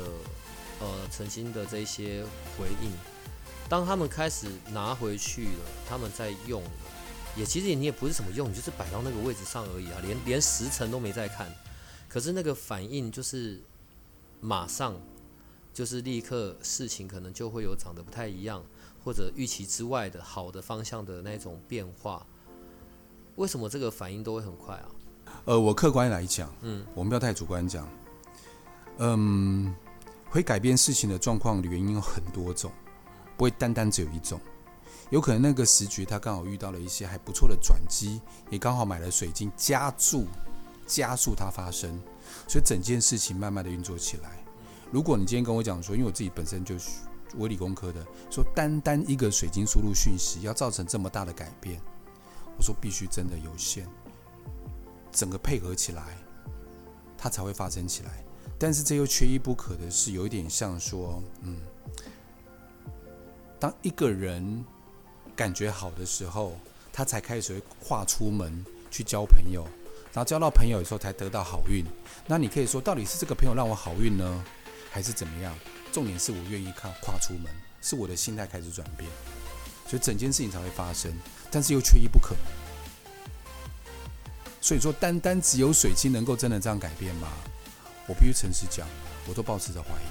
[0.83, 2.25] 呃曾经的这些
[2.59, 2.91] 回应，
[3.69, 6.71] 当他们开始拿回去了，他们在用了，
[7.37, 11.49] 也其实你也不是什么用，你就是摆到那个位置上而已啊，连连时辰都没在看，
[12.09, 13.63] 可是那个反应就是
[14.41, 15.01] 马上
[15.73, 18.65] 就是立刻事情可能就会有长得不太一样，
[19.05, 22.27] 或者预期之外的好的方向的那种变化。
[23.37, 24.89] 为什么这个反应都会很快啊？
[25.47, 27.89] 呃，我客观来讲，嗯，我们不要太主观讲。
[28.99, 29.75] 嗯，
[30.33, 32.73] 会改变事情的状况的原因有很多种，
[33.37, 34.41] 不会单单只有一种。
[35.11, 38.19] 有可能那个时局他刚好遇到了一些还不错的转机，
[38.49, 40.27] 也刚好买了水晶，加注
[40.87, 42.01] 加速它发生，
[42.49, 44.43] 所以整件事情慢慢的运作起来。
[44.91, 46.89] 如果你今天跟我讲说，因为我自己本身就是
[47.37, 51.79] 我理工科的，说单单一个水晶输入讯息要造成这么大的改变，
[52.57, 53.87] 我说必须真的有限，
[55.11, 56.17] 整个配合起来，
[57.19, 58.22] 它才会发生起来。
[58.63, 61.57] 但是这又缺一不可的是，有一点像说，嗯，
[63.59, 64.65] 当一个人
[65.35, 66.57] 感觉好的时候，
[66.93, 69.65] 他才开始会跨出门去交朋友，
[70.13, 71.85] 然后交到朋友的时候才得到好运。
[72.25, 74.45] 那你可以说，到底是这个朋友让我好运呢，
[74.93, 75.53] 还是怎么样？
[75.91, 79.11] 重点是我愿意跨跨出门，是我的心态开始转变，
[79.89, 81.13] 所以整件事情才会发生。
[81.51, 82.37] 但是又缺一不可。
[84.61, 87.27] 所以说，单单只有水晶能够真的这样改变吗？
[88.07, 88.87] 我必须诚实讲，
[89.27, 90.07] 我都保持着怀疑。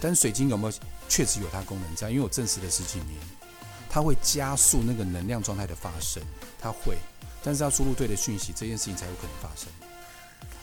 [0.00, 0.78] 但水晶有没有
[1.08, 2.10] 确实有它功能在？
[2.10, 3.18] 因为我证实了十几年，
[3.90, 6.22] 它会加速那个能量状态的发生，
[6.60, 6.96] 它会。
[7.42, 9.68] 但是要输入对的讯息，这件事情才有可能发生。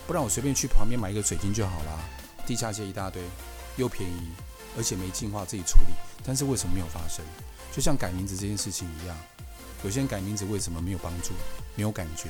[0.08, 2.00] 不然我随便去旁边买一个水晶就好啦，
[2.46, 3.22] 地下街一大堆，
[3.76, 4.32] 又便宜，
[4.78, 5.94] 而且没净化自己处理。
[6.24, 7.26] 但是为什么没有发生？
[7.74, 9.18] 就像改名字这件事情一样，
[9.84, 11.34] 有些人改名字为什么没有帮助？
[11.76, 12.30] 没有感觉。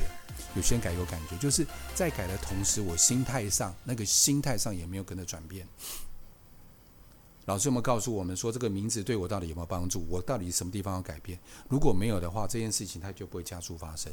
[0.56, 5.68] 有些人改有感觉，就是在改的同时，我心态上那个心态上也没有跟着转变。
[7.46, 10.04] 老师有没有告诉我们说，这个名字对我到底有没有帮助？
[10.10, 11.38] 我到底什么地方要改变？
[11.70, 14.12] 如果没有的话，这件事情它就不会加速发生。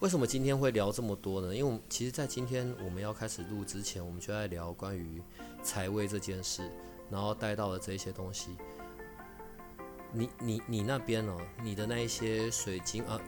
[0.00, 1.56] 为什么今天会聊这么多呢？
[1.56, 5.22] 因为其实，在今天我们要开始录之前，我们就在聊关于
[5.62, 6.70] 财位这件事，
[7.10, 8.50] 然后带到了这些东西。
[10.14, 13.20] 你你你那边哦，你的那一些水晶啊，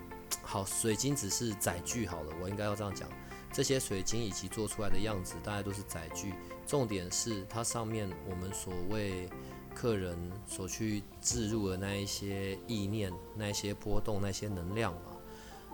[0.43, 3.09] 好，水晶只是载具好了，我应该要这样讲。
[3.53, 6.35] 这些水晶以及做出来的样子，大概都是载具。
[6.67, 9.29] 重点是它上面我们所谓
[9.75, 15.17] 客人所去置入的那一些意念、那一些波动、那些能量嘛。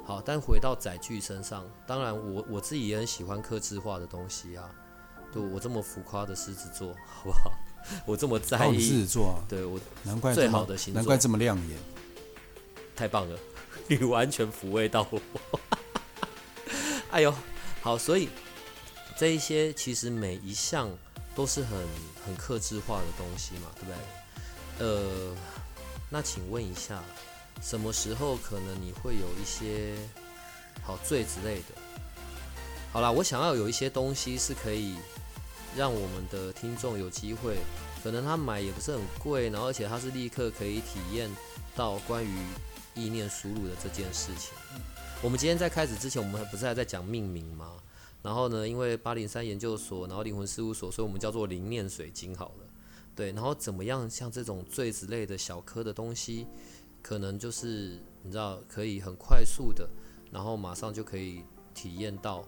[0.05, 4.71] 好，但回到载具身上，当然我我自己也很喜欢刻字化的东西啊。
[5.33, 7.53] 对我这么浮夸的狮子座，好不好？
[8.07, 11.79] 我这么在意狮子座啊，对我难怪最好的星座难怪这么亮眼。
[12.95, 13.39] 太棒了，
[13.89, 15.21] 你完全抚慰到我。
[17.11, 17.35] 哎呦，
[17.81, 18.29] 好，所以
[19.17, 20.91] 这一些其实每一项
[21.35, 21.79] 都是很
[22.25, 24.87] 很克制化的东西嘛，对不对？
[24.87, 25.37] 呃，
[26.11, 27.03] 那请问一下，
[27.61, 29.95] 什么时候可能你会有一些
[30.83, 31.75] 好醉之类的？
[32.93, 34.95] 好啦，我想要有一些东西是可以
[35.77, 37.57] 让我们的听众有机会，
[38.03, 41.31] 可能他买也不是很贵，然后而且他是立刻可以体验
[41.75, 42.31] 到关于
[42.95, 44.53] 意念输入的这件事情。
[45.23, 47.73] 我们今天在开始之前，我们不是还在讲命名吗？
[48.23, 52.67] 然后呢，因为八零三研究所，然后灵魂事务所，所以我们叫做灵念水晶好了。
[53.15, 54.09] 对，然后怎么样？
[54.09, 56.47] 像这种坠子类的小颗的东西，
[57.03, 59.89] 可能就是你知道，可以很快速的，
[60.31, 61.43] 然后马上就可以
[61.75, 62.45] 体验到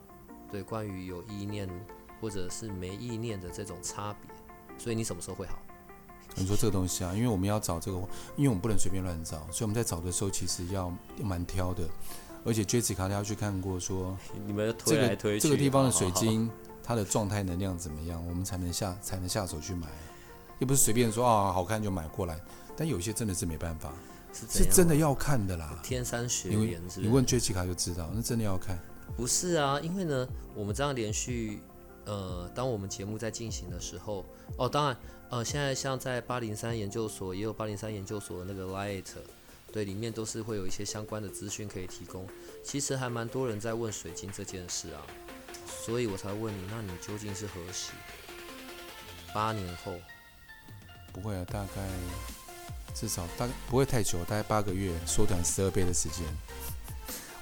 [0.51, 1.69] 对关于有意念
[2.21, 4.31] 或者是没意念的这种差别。
[4.79, 5.59] 所以你什么时候会好？
[6.37, 7.99] 你说这个东西啊，因为我们要找这个，
[8.37, 11.89] 因为我们不能随便乱找，所以我们在找的时候其实要蛮挑的。
[12.45, 16.51] 而且 Jessica 她要去看过说你们这个推来推去，这个地方的水好好好晶
[16.83, 19.87] 它的状态能量怎么样，我们才能下才能下手去买，
[20.59, 22.39] 又不是随便说啊好看就买过来。
[22.77, 23.93] 但有些真的是没办法，
[24.33, 25.79] 是是真的要看的啦。
[25.85, 27.01] 天山学你问言是不是？
[27.03, 28.77] 你问 Jessica 就知道，那真的要看。
[29.17, 31.61] 不是啊，因为呢，我们这样连续，
[32.05, 34.25] 呃，当我们节目在进行的时候，
[34.57, 34.97] 哦，当然，
[35.31, 39.05] 呃，现在像在八零三研究所也有八零三研究所的那个 Light，
[39.73, 42.29] 对，里面都是会有一些相关的资讯可以提供。
[42.63, 45.03] 其实还蛮多人在问水晶这件事啊，
[45.67, 47.93] 所以我才问你，那你究竟是何时？
[49.33, 49.95] 八年后，
[51.13, 51.83] 不会啊，大概
[52.95, 56.25] 至少大概不会太久，大概八个月，缩短十二倍的时间。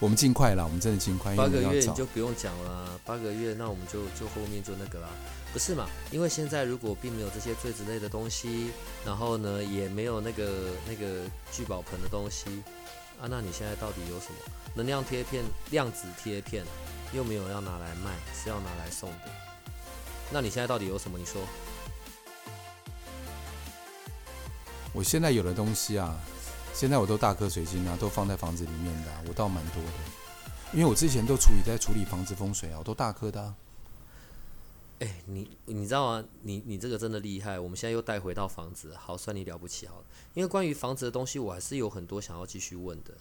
[0.02, 1.62] 我们尽快啦，我们真的尽快，八个。
[1.62, 5.08] 月你就不用讲了啊，八个月那我们就就后面就那个啦，
[5.52, 5.86] 不是嘛？
[6.10, 8.72] 因为现在如果并没有这些坠子类的东西，
[9.06, 12.64] 然后呢也没有那个那个聚宝盆的东西
[13.20, 14.38] 啊，那你现在到底有什么？
[14.74, 16.64] 能量贴片、量子贴片
[17.12, 19.30] 又没有要拿来卖，是要拿来送的。
[20.32, 21.16] 那你现在到底有什么？
[21.16, 21.40] 你说
[24.92, 26.18] 我现在有的东西啊，
[26.74, 29.90] 现在我都大颗水晶啊，都放在房子里面的、我倒蛮多的。
[30.72, 33.54] 因为我之前都处理在处理房子风水啊，我都大颗的、啊。
[35.00, 36.24] 哎、你你知道吗？
[36.42, 37.58] 你你这个真的厉害。
[37.58, 40.04] 我们现在又带回到房子，好，算你了不起好了。
[40.34, 43.14] 因为关于房子的东西，我还是有很多想要继续问的。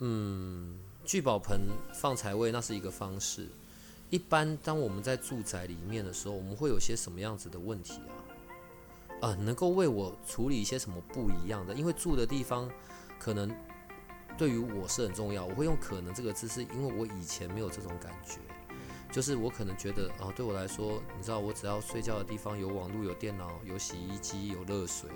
[0.00, 1.60] 嗯，聚宝盆
[1.94, 3.48] 放财位那是一个方式。
[4.10, 8.12] 一般当我们在住宅里面的时候，我们会有些什么样子的问题啊？
[9.24, 11.74] 啊，能够为我处理一些什么不一样的？
[11.74, 12.68] 因为住的地方
[13.18, 13.50] 可能
[14.36, 15.44] 对于我是很重要。
[15.44, 18.38] 我会用“可能”这个字，是因为我以前没有这种感觉。
[19.10, 25.08] 就是我可能觉得啊，对我来说，你知道，我只要睡觉的地方有网络、有电脑、有洗衣机、有热水，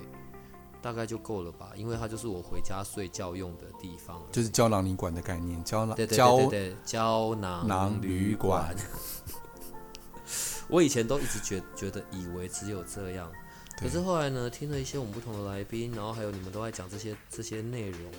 [0.81, 1.73] 大概就够了吧？
[1.75, 4.23] 因为它就是我回家睡觉用的地方。
[4.31, 8.73] 就是胶囊旅馆的概念，胶囊对对胶对对对，胶囊囊旅馆。
[10.71, 13.33] 我以前都一直觉觉得以为只有这样，
[13.81, 18.13] 可是后来呢，听了一些我们不同的来宾，然后还有你们都在讲这些这些内容，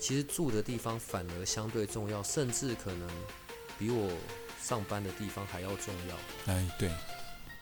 [0.00, 3.08] 其实住的地方反而相对重要，甚至可能
[3.78, 4.10] 比我
[4.60, 6.52] 上班的地方还要重要。
[6.52, 6.90] 哎，对，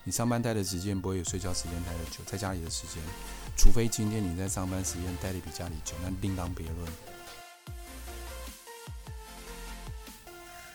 [0.03, 3.03] 你上班待的时间不会有睡觉时间待的久，在家里的时间，
[3.57, 6.93] 除非今天你在上班时间待的比家里久，那另当别论。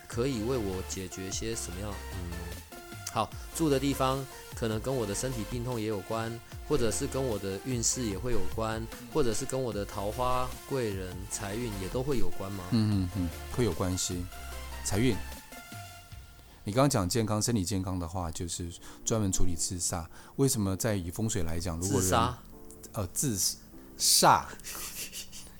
[0.08, 1.94] 可以为我解决些什么样？
[2.14, 2.32] 嗯，
[3.18, 6.32] 好，住的地方可能跟我的身体病痛也有关，
[6.70, 12.64] 或者是跟我的运势也会有关，或者是跟我的桃花、贵人、财运也都会有关吗？
[12.70, 14.24] 嗯嗯嗯，会有关系。
[14.86, 15.16] 财运，
[16.64, 18.72] 你刚刚讲健康，身体健康的话，就是
[19.04, 20.08] 专门处理自杀。
[20.36, 22.38] 为什么在以风水来讲，如果人自杀，
[22.92, 23.36] 呃自
[23.98, 24.46] 煞，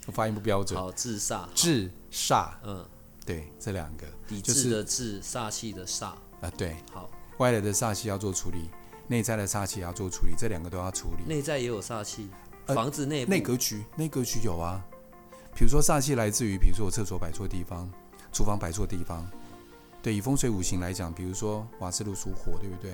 [0.06, 2.86] 我发音不标准，好，自煞，自煞，嗯，
[3.26, 8.70] 对，这两个抵制的制，煞气的煞，啊、对，好，外来的煞气要做处理，
[9.08, 11.24] 内在的煞气要做处理，这两个都要处理。
[11.26, 12.30] 内在也有煞气，
[12.66, 14.84] 呃房子内部内格局，内格局有啊。
[15.56, 17.90] 比如说煞气来自于，比如说我厕所摆错地方，
[18.32, 19.28] 厨房摆错地方。
[20.02, 22.94] 对，以风水五行来讲，比如说瓦斯炉属火，对不对？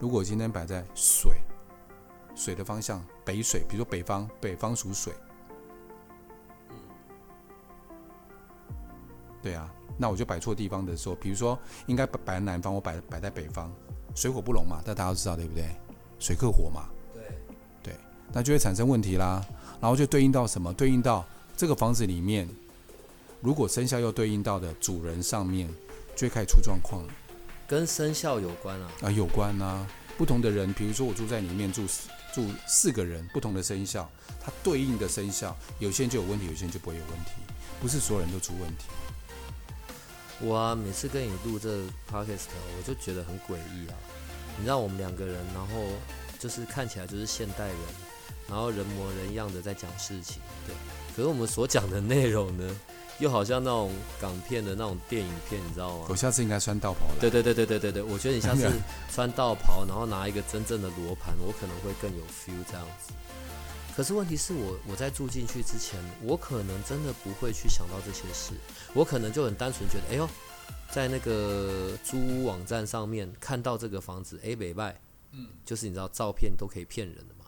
[0.00, 1.32] 如果今天摆在水，
[2.34, 5.12] 水的方向北水，比如说北方，北方属水，
[9.42, 13.70] 对啊，那我就摆错地方的时候，比如说应该摆摆在南方，我摆摆在北方，
[14.14, 15.64] 水火不容嘛，这大家都知道对不对？
[16.18, 17.22] 水克火嘛，对，
[17.82, 17.94] 对，
[18.32, 19.44] 那就会产生问题啦。
[19.80, 20.72] 然后就对应到什么？
[20.72, 21.24] 对应到
[21.56, 22.48] 这个房子里面，
[23.40, 25.68] 如果生肖又对应到的主人上面，
[26.16, 27.12] 就会开始出状况了。
[27.66, 28.90] 跟生肖有关啊。
[29.02, 29.86] 啊，有关啊。
[30.16, 31.82] 不同的人，比如说我住在里面住
[32.32, 34.08] 住四个人，不同的生肖，
[34.40, 37.32] 它对应的生肖，有些人就有问题，有些人就不会有问题，
[37.80, 38.84] 不是所有人都出问题。
[40.44, 41.70] 我啊，每次跟你录这
[42.12, 43.96] podcast，我就觉得很诡异啊。
[44.58, 45.86] 你知道我们两个人，然后
[46.38, 47.76] 就是看起来就是现代人，
[48.46, 50.76] 然后人模人样的在讲事情，对。
[51.16, 52.76] 可是我们所讲的内容呢？
[53.20, 56.06] 又好像那种港片的那种电影片，你知道吗？
[56.10, 57.14] 我下次应该穿道袍了。
[57.20, 58.68] 对对对对对对对，我觉得你下次
[59.10, 63.14] 穿道袍，然后拿一个真正的罗盘，我可能会更有 feel 这样子。
[63.96, 68.54] 可是问题是我我在住进去之前，我可能真的不会去想到这些事，
[68.92, 70.28] 我可能就很单纯觉得，哎呦，
[70.90, 77.44] 在那个租屋网站上面看到这个房子，哎，北拜，嗯，就是你知道照片都可以骗人的嘛。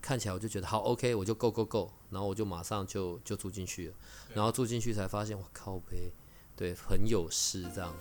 [0.00, 3.94] 看起来我就觉得好 OK，我就 go go go，，然后我就马上就就住进去了，
[4.32, 6.12] 然后住进去才发现我靠呗，
[6.54, 7.92] 对，很有事这样。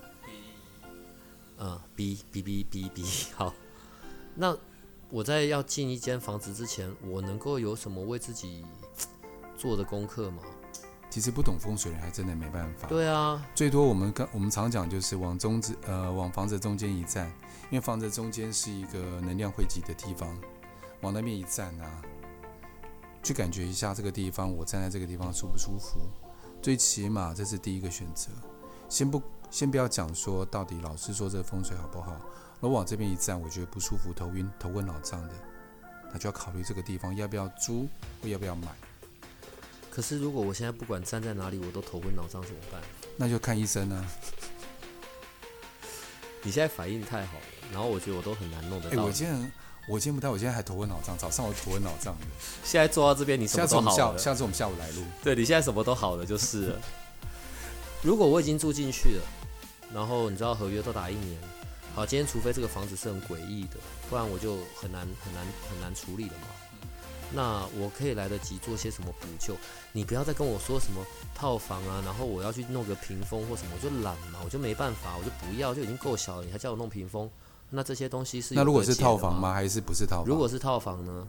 [1.58, 3.04] 嗯，B B B B B，
[3.36, 3.52] 好。
[4.36, 4.56] 那
[5.10, 8.66] 我在要进一间房子之前，我能够有什么为自己
[9.58, 10.43] 做的功课吗？
[11.10, 12.88] 其实不懂风水人还真的没办法。
[12.88, 17.28] 对啊，最多我们跟我们常讲就是往中子呃往房子中间一站，
[17.72, 20.38] 因为房子中间是一个能量汇集的地方。
[21.01, 22.01] 往那边一站啊，
[23.24, 25.99] 去感觉一下这个地方，我站在这个地方舒不舒服？
[26.62, 28.30] 最起码这是第一个选择。
[28.89, 32.20] 先不先不要讲说到底老师说这个风水好不好，
[32.60, 35.34] 我往这边一站，我觉得不舒服，头晕、头昏脑胀的，
[36.12, 37.88] 那就要考虑这个地方要不要租
[38.22, 38.68] 或要不要买。
[39.89, 42.82] 可是如果我现在不管站在哪里，我都头昏脑胀怎么办？
[43.16, 44.05] 那就看医生啊。
[46.43, 49.03] 你现在反应太好了，然后我觉得我都很难弄得到。
[49.03, 49.51] 我今天。
[49.89, 51.18] 我见不到，我现在还头昏脑胀。
[51.18, 52.26] 早上我头昏脑胀的，
[52.62, 54.18] 现在坐到这边，你什么都好了。
[54.18, 55.01] 下次我们下午来录。
[55.24, 56.82] 对你现在什么都好了，就是了。
[58.01, 59.24] 如果我已经住进去了，
[59.93, 61.39] 然后你知道合约都打一年，
[61.98, 63.78] 好，今天除非这个房子是很诡异的，
[64.08, 66.48] 不然我就很难很难很难处理了嘛。
[67.34, 69.56] 那我可以来得及做些什么补救？
[69.93, 77.28] 你不要再跟我说什么套房啊，然后我要去弄个屏风或什么，我就懒嘛，我就没办法，我就不要，就已经够小了，你还叫我弄屏风？
[77.72, 79.52] 那这些东西是那如果是套房吗？
[79.52, 80.26] 还是不是套房？
[80.28, 81.28] 如果是套房呢？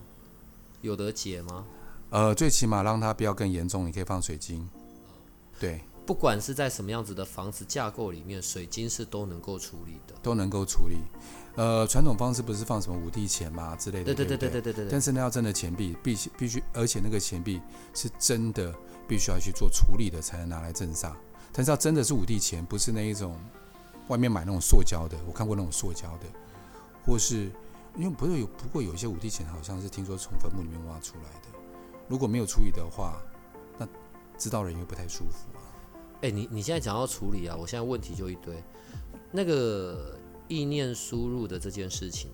[0.82, 1.64] 有得解吗？
[2.10, 4.68] 呃，最起码让它不要更严重，你可以放水晶。
[5.58, 10.96] 对，不管是在什么样子的房子架构里面，水晶是都能够处理的，都能够处理。
[11.54, 14.88] 呃，传统方式不是放什么五帝钱嘛之类的，对对对对对对对。
[14.90, 17.60] 但是呢，要真的钱币，必须必须，而且那个钱币
[17.92, 18.74] 是真的，
[19.06, 21.12] 必须要去做处理的，才能拿来镇煞。
[21.52, 23.38] 但是要真的是五帝钱，不是那一种。
[24.06, 26.24] 外面买那种塑胶的，我看过那种塑胶的，
[27.04, 27.50] 或是
[27.94, 31.58] 因为不是有，不过有一些五帝钱好像是听说从坟墓里面挖出来的，
[32.08, 33.20] 如果没有处理的话，
[33.76, 33.86] 那
[34.38, 35.48] 知道人又不太舒服
[36.20, 36.22] 啊。
[36.22, 38.54] 哎，你你现在讲要处理啊，我现在问题就一堆。
[39.30, 42.30] 那个意念输入的这件事情，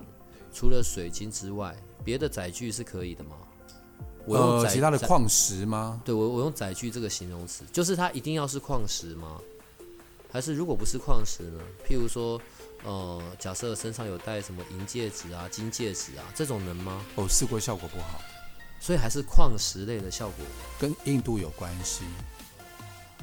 [0.53, 3.37] 除了水晶之外，别的载具是可以的吗？
[4.27, 6.01] 我用其他的矿石吗？
[6.05, 9.39] 对我我用载具这个形容词，就是它一定要是矿石吗？
[10.33, 11.61] 还是如果不是矿石呢？
[11.87, 12.41] 譬如说，
[12.85, 17.05] 呃，假设身上有戴什么银戒指啊、金戒指啊，这种能吗？
[17.17, 18.21] 哦，试过效果不好，
[18.81, 20.47] 所以还是矿石类的效果，
[20.79, 22.05] 跟硬度有关系。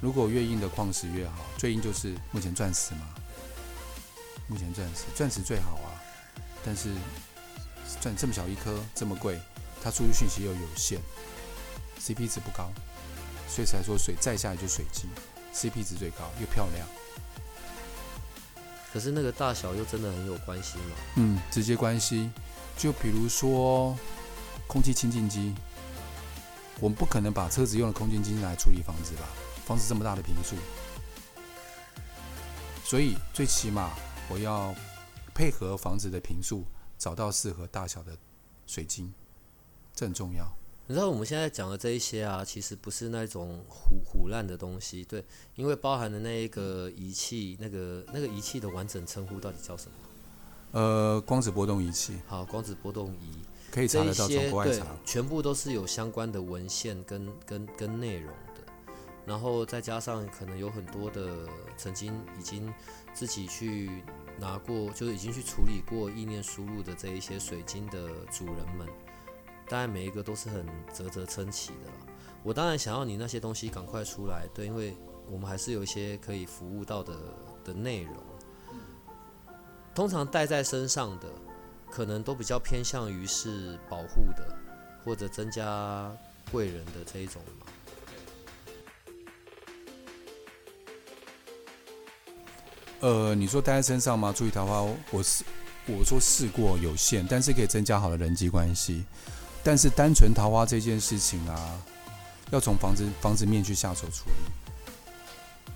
[0.01, 3.07] 如果越硬的矿石越好，最硬就是目前钻石嘛。
[4.47, 5.95] 目前钻石，钻石最好啊，
[6.65, 6.89] 但是
[8.01, 9.39] 钻这么小一颗，这么贵，
[9.81, 10.99] 它输入讯息又有限
[12.01, 12.69] ，CP 值不高，
[13.47, 15.09] 所以才说水再下来就水晶。
[15.53, 16.87] CP 值最高又漂亮，
[18.91, 20.95] 可是那个大小又真的很有关系吗？
[21.15, 22.29] 嗯，直接关系。
[22.77, 23.95] 就比如说
[24.65, 25.53] 空气清净机，
[26.79, 29.27] 我们不可能把车子用的空气清净机来处理房子吧？
[29.65, 30.55] 房子这么大的平数，
[32.83, 33.91] 所以最起码
[34.29, 34.75] 我要
[35.33, 36.65] 配合房子的平数，
[36.97, 38.17] 找到适合大小的
[38.67, 39.13] 水晶，
[39.93, 40.45] 这很重要。
[40.87, 45.23] 你知道我们现在讲的这一些啊，其实不是那种虎虎烂的东西，对，
[45.55, 49.93] 因为包含的那一个仪器，那个那个仪器的完整称呼到底叫什么？
[50.71, 52.19] 呃，光子波动仪器。
[52.27, 53.37] 好，光子波动仪
[53.71, 58.50] 可以查得到，从国外查，全部都是有相关的文献跟跟跟内容的。
[59.25, 61.47] 然后再加上可能有很多的
[61.77, 62.73] 曾经已经
[63.13, 64.03] 自己去
[64.39, 68.87] 拿过，就是已经去处理过意念输入的这一些水晶的主人们，
[69.67, 71.93] 当然每一个都是很啧啧称奇的啦。
[72.43, 74.97] 我当然想要你那些东西赶快出来，对，因为
[75.29, 77.15] 我们还是有一些可以服务到的
[77.63, 78.15] 的内容。
[79.93, 81.27] 通常带在身上的，
[81.91, 84.57] 可能都比较偏向于是保护的，
[85.03, 86.11] 或者增加
[86.51, 87.67] 贵人的这一种嘛。
[93.01, 94.31] 呃，你说带在身上吗？
[94.31, 95.43] 注意桃花，我是
[95.87, 99.03] 我说试过有限，但是可以增加好的人际关系。
[99.63, 101.81] 但是单纯桃花这件事情啊，
[102.51, 105.71] 要从房子房子面去下手处理，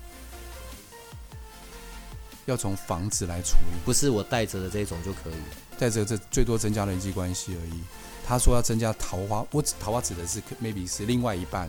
[2.46, 3.78] 要从房子来处理。
[3.84, 5.34] 不是我带着的这种就可以。
[5.78, 7.80] 带着这最多增加人际关系而已。
[8.24, 11.68] 他说要增加桃花，我指桃花指的是 maybe 是另外一半。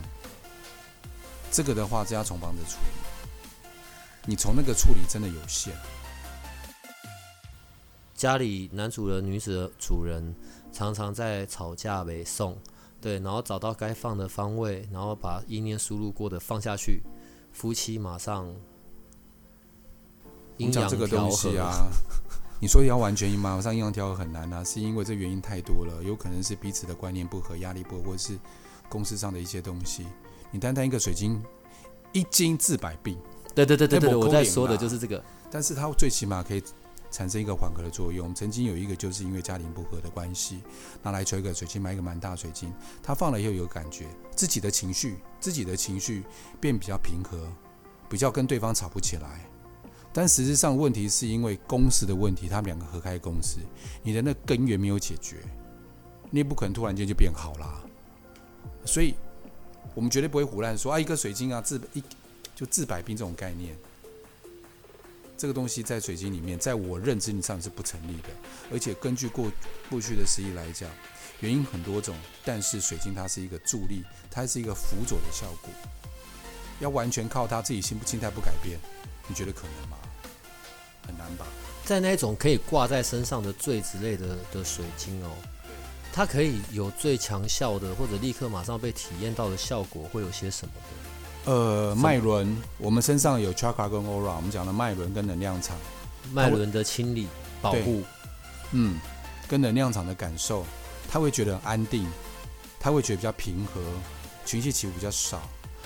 [1.50, 3.17] 这个的话，就要从房子处理。
[4.28, 5.72] 你从那个处理真的有限。
[8.14, 10.34] 家里男主人、女子的主人
[10.70, 12.54] 常常在吵架、北送，
[13.00, 17.00] 对，然后找到该放的方位，然后把意念输入过的放下去，
[17.54, 18.54] 夫妻马上
[20.58, 21.34] 阴阳这个东调和。
[21.34, 21.88] 西啊，
[22.60, 28.38] 你说要完全马上阴阳调和很难啊，是因为这原因太多了，有可能是彼此的观念不合、压力不合，或者是
[28.90, 30.06] 公司上的一些东西。
[30.50, 31.42] 你单单一个水晶，
[32.12, 33.16] 一金治百病，
[33.66, 35.22] 对对对对对，我在说的就是这个。
[35.50, 36.62] 但是它最起码可以
[37.10, 38.34] 产生一个缓和的作用。
[38.34, 40.60] 曾经有一个就是因为家庭不和的关系，
[41.02, 44.06] 拿来求一个水晶，买一个蛮大水晶，他放了以后有感觉，
[44.36, 46.22] 自己的情绪，自己的情绪
[46.60, 47.50] 变比较平和，
[48.08, 49.44] 比较跟对方吵不起来。
[50.12, 53.58] 但实质上问题是因为公司的问题，他们两个合开公司，
[54.02, 55.36] 你的那根源没有解决，
[56.30, 57.82] 你也不可能突然间就变好啦。
[58.84, 59.14] 所以，
[59.94, 62.02] 我们绝对不会胡乱说啊，一个水晶啊治一
[62.58, 63.72] 就治百病这种概念。
[65.36, 68.30] 这个东西在水晶里面，在我认知上是不成立的，
[68.72, 69.48] 而且根据过
[69.88, 70.90] 过去的实例来讲，
[71.38, 75.70] 原因很多种，但是水晶它是一个助力，它是一个辅佐的效果。
[76.80, 78.76] 要完全靠它自己心不心态不改变，
[79.28, 79.96] 你觉得可能吗？
[81.06, 81.46] 很难吧？
[81.84, 85.30] 在那种可以挂在身上的坠之类的的水晶哦，
[86.12, 91.07] 它可以有最强效的，或者立刻马上被体验到的效果，会有些什么的？
[91.44, 95.76] 呃，脉轮，我们身上有 chakra 跟 aura，我们讲的脉轮跟能量场，
[96.32, 97.26] 脉轮的清理、
[97.62, 98.02] 保护，
[98.72, 99.00] 嗯，
[99.48, 100.66] 跟能量场的感受，
[101.08, 102.06] 他会觉得很安定，
[102.78, 103.80] 他会觉得比较平和，
[104.44, 105.40] 情绪起伏比较少，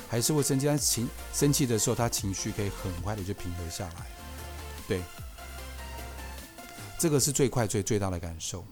[0.09, 4.07] 还是会生气，但情生气的时候，他情绪可以很快的就平和下来。
[4.89, 5.01] 对，
[6.99, 8.65] 这个是最快最最大的感受。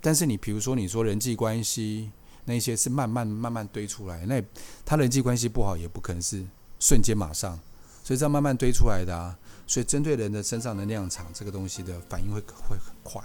[0.00, 2.10] 但是你比如说你说人际关系
[2.48, 4.42] 那些是慢慢慢慢堆出来，那
[4.84, 6.42] 他人际关系不好也不可能是
[6.80, 7.60] 瞬间马上，
[8.02, 9.38] 所以这样慢慢堆出来的啊。
[9.66, 13.22] 所以针对人的身上能量场这个东西的反应会会很快。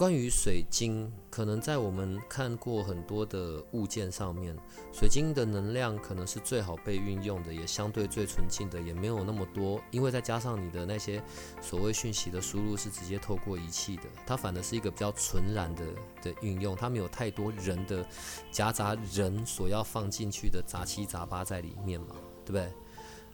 [0.00, 4.56] 关于水晶，可能在我们看过很多的物件上面，
[4.94, 9.78] 水晶的能量可能是最好被运用的，也相对最纯净的，也没有那么多。
[9.90, 11.22] 因为再加上你的那些
[11.60, 15.84] 所谓讯息的输入是直接透过仪器的，它反而是一个比较纯然的
[16.22, 18.02] 的运用，它没有太多人的
[18.50, 22.72] 夹杂人所要放进去的杂七杂八在里面嘛，对不对？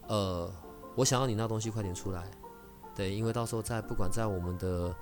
[0.08, 0.52] 呃，
[0.96, 2.28] 我想要你那东西快点出来，
[2.92, 4.92] 对，因为到时候在不管在我们的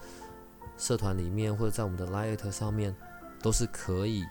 [0.76, 2.94] 社团里面，或者在我们的 Light 上面，
[3.42, 4.22] 都是可以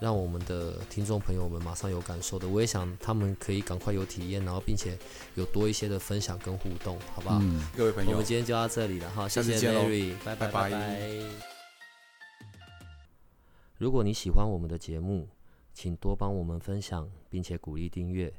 [0.00, 2.48] 让我们的听众朋友们马上有感受的。
[2.48, 4.98] 我也想他们可以赶快有体验，然后并且
[5.34, 7.38] 有多一些的分享跟互动，好不好？
[7.40, 11.10] 嗯，各位朋友我们，今天就到这里了哈，谢谢下次见喽 Mary，拜拜拜拜拜。
[13.78, 15.28] 如果你喜欢我们的节目，
[15.72, 18.32] 请多帮我们分享，并且鼓励订阅，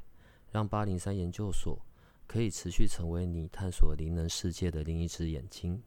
[0.50, 1.78] 让八零三研究所
[2.26, 5.82] 可以持续成为你探索灵能世界的另一只眼睛。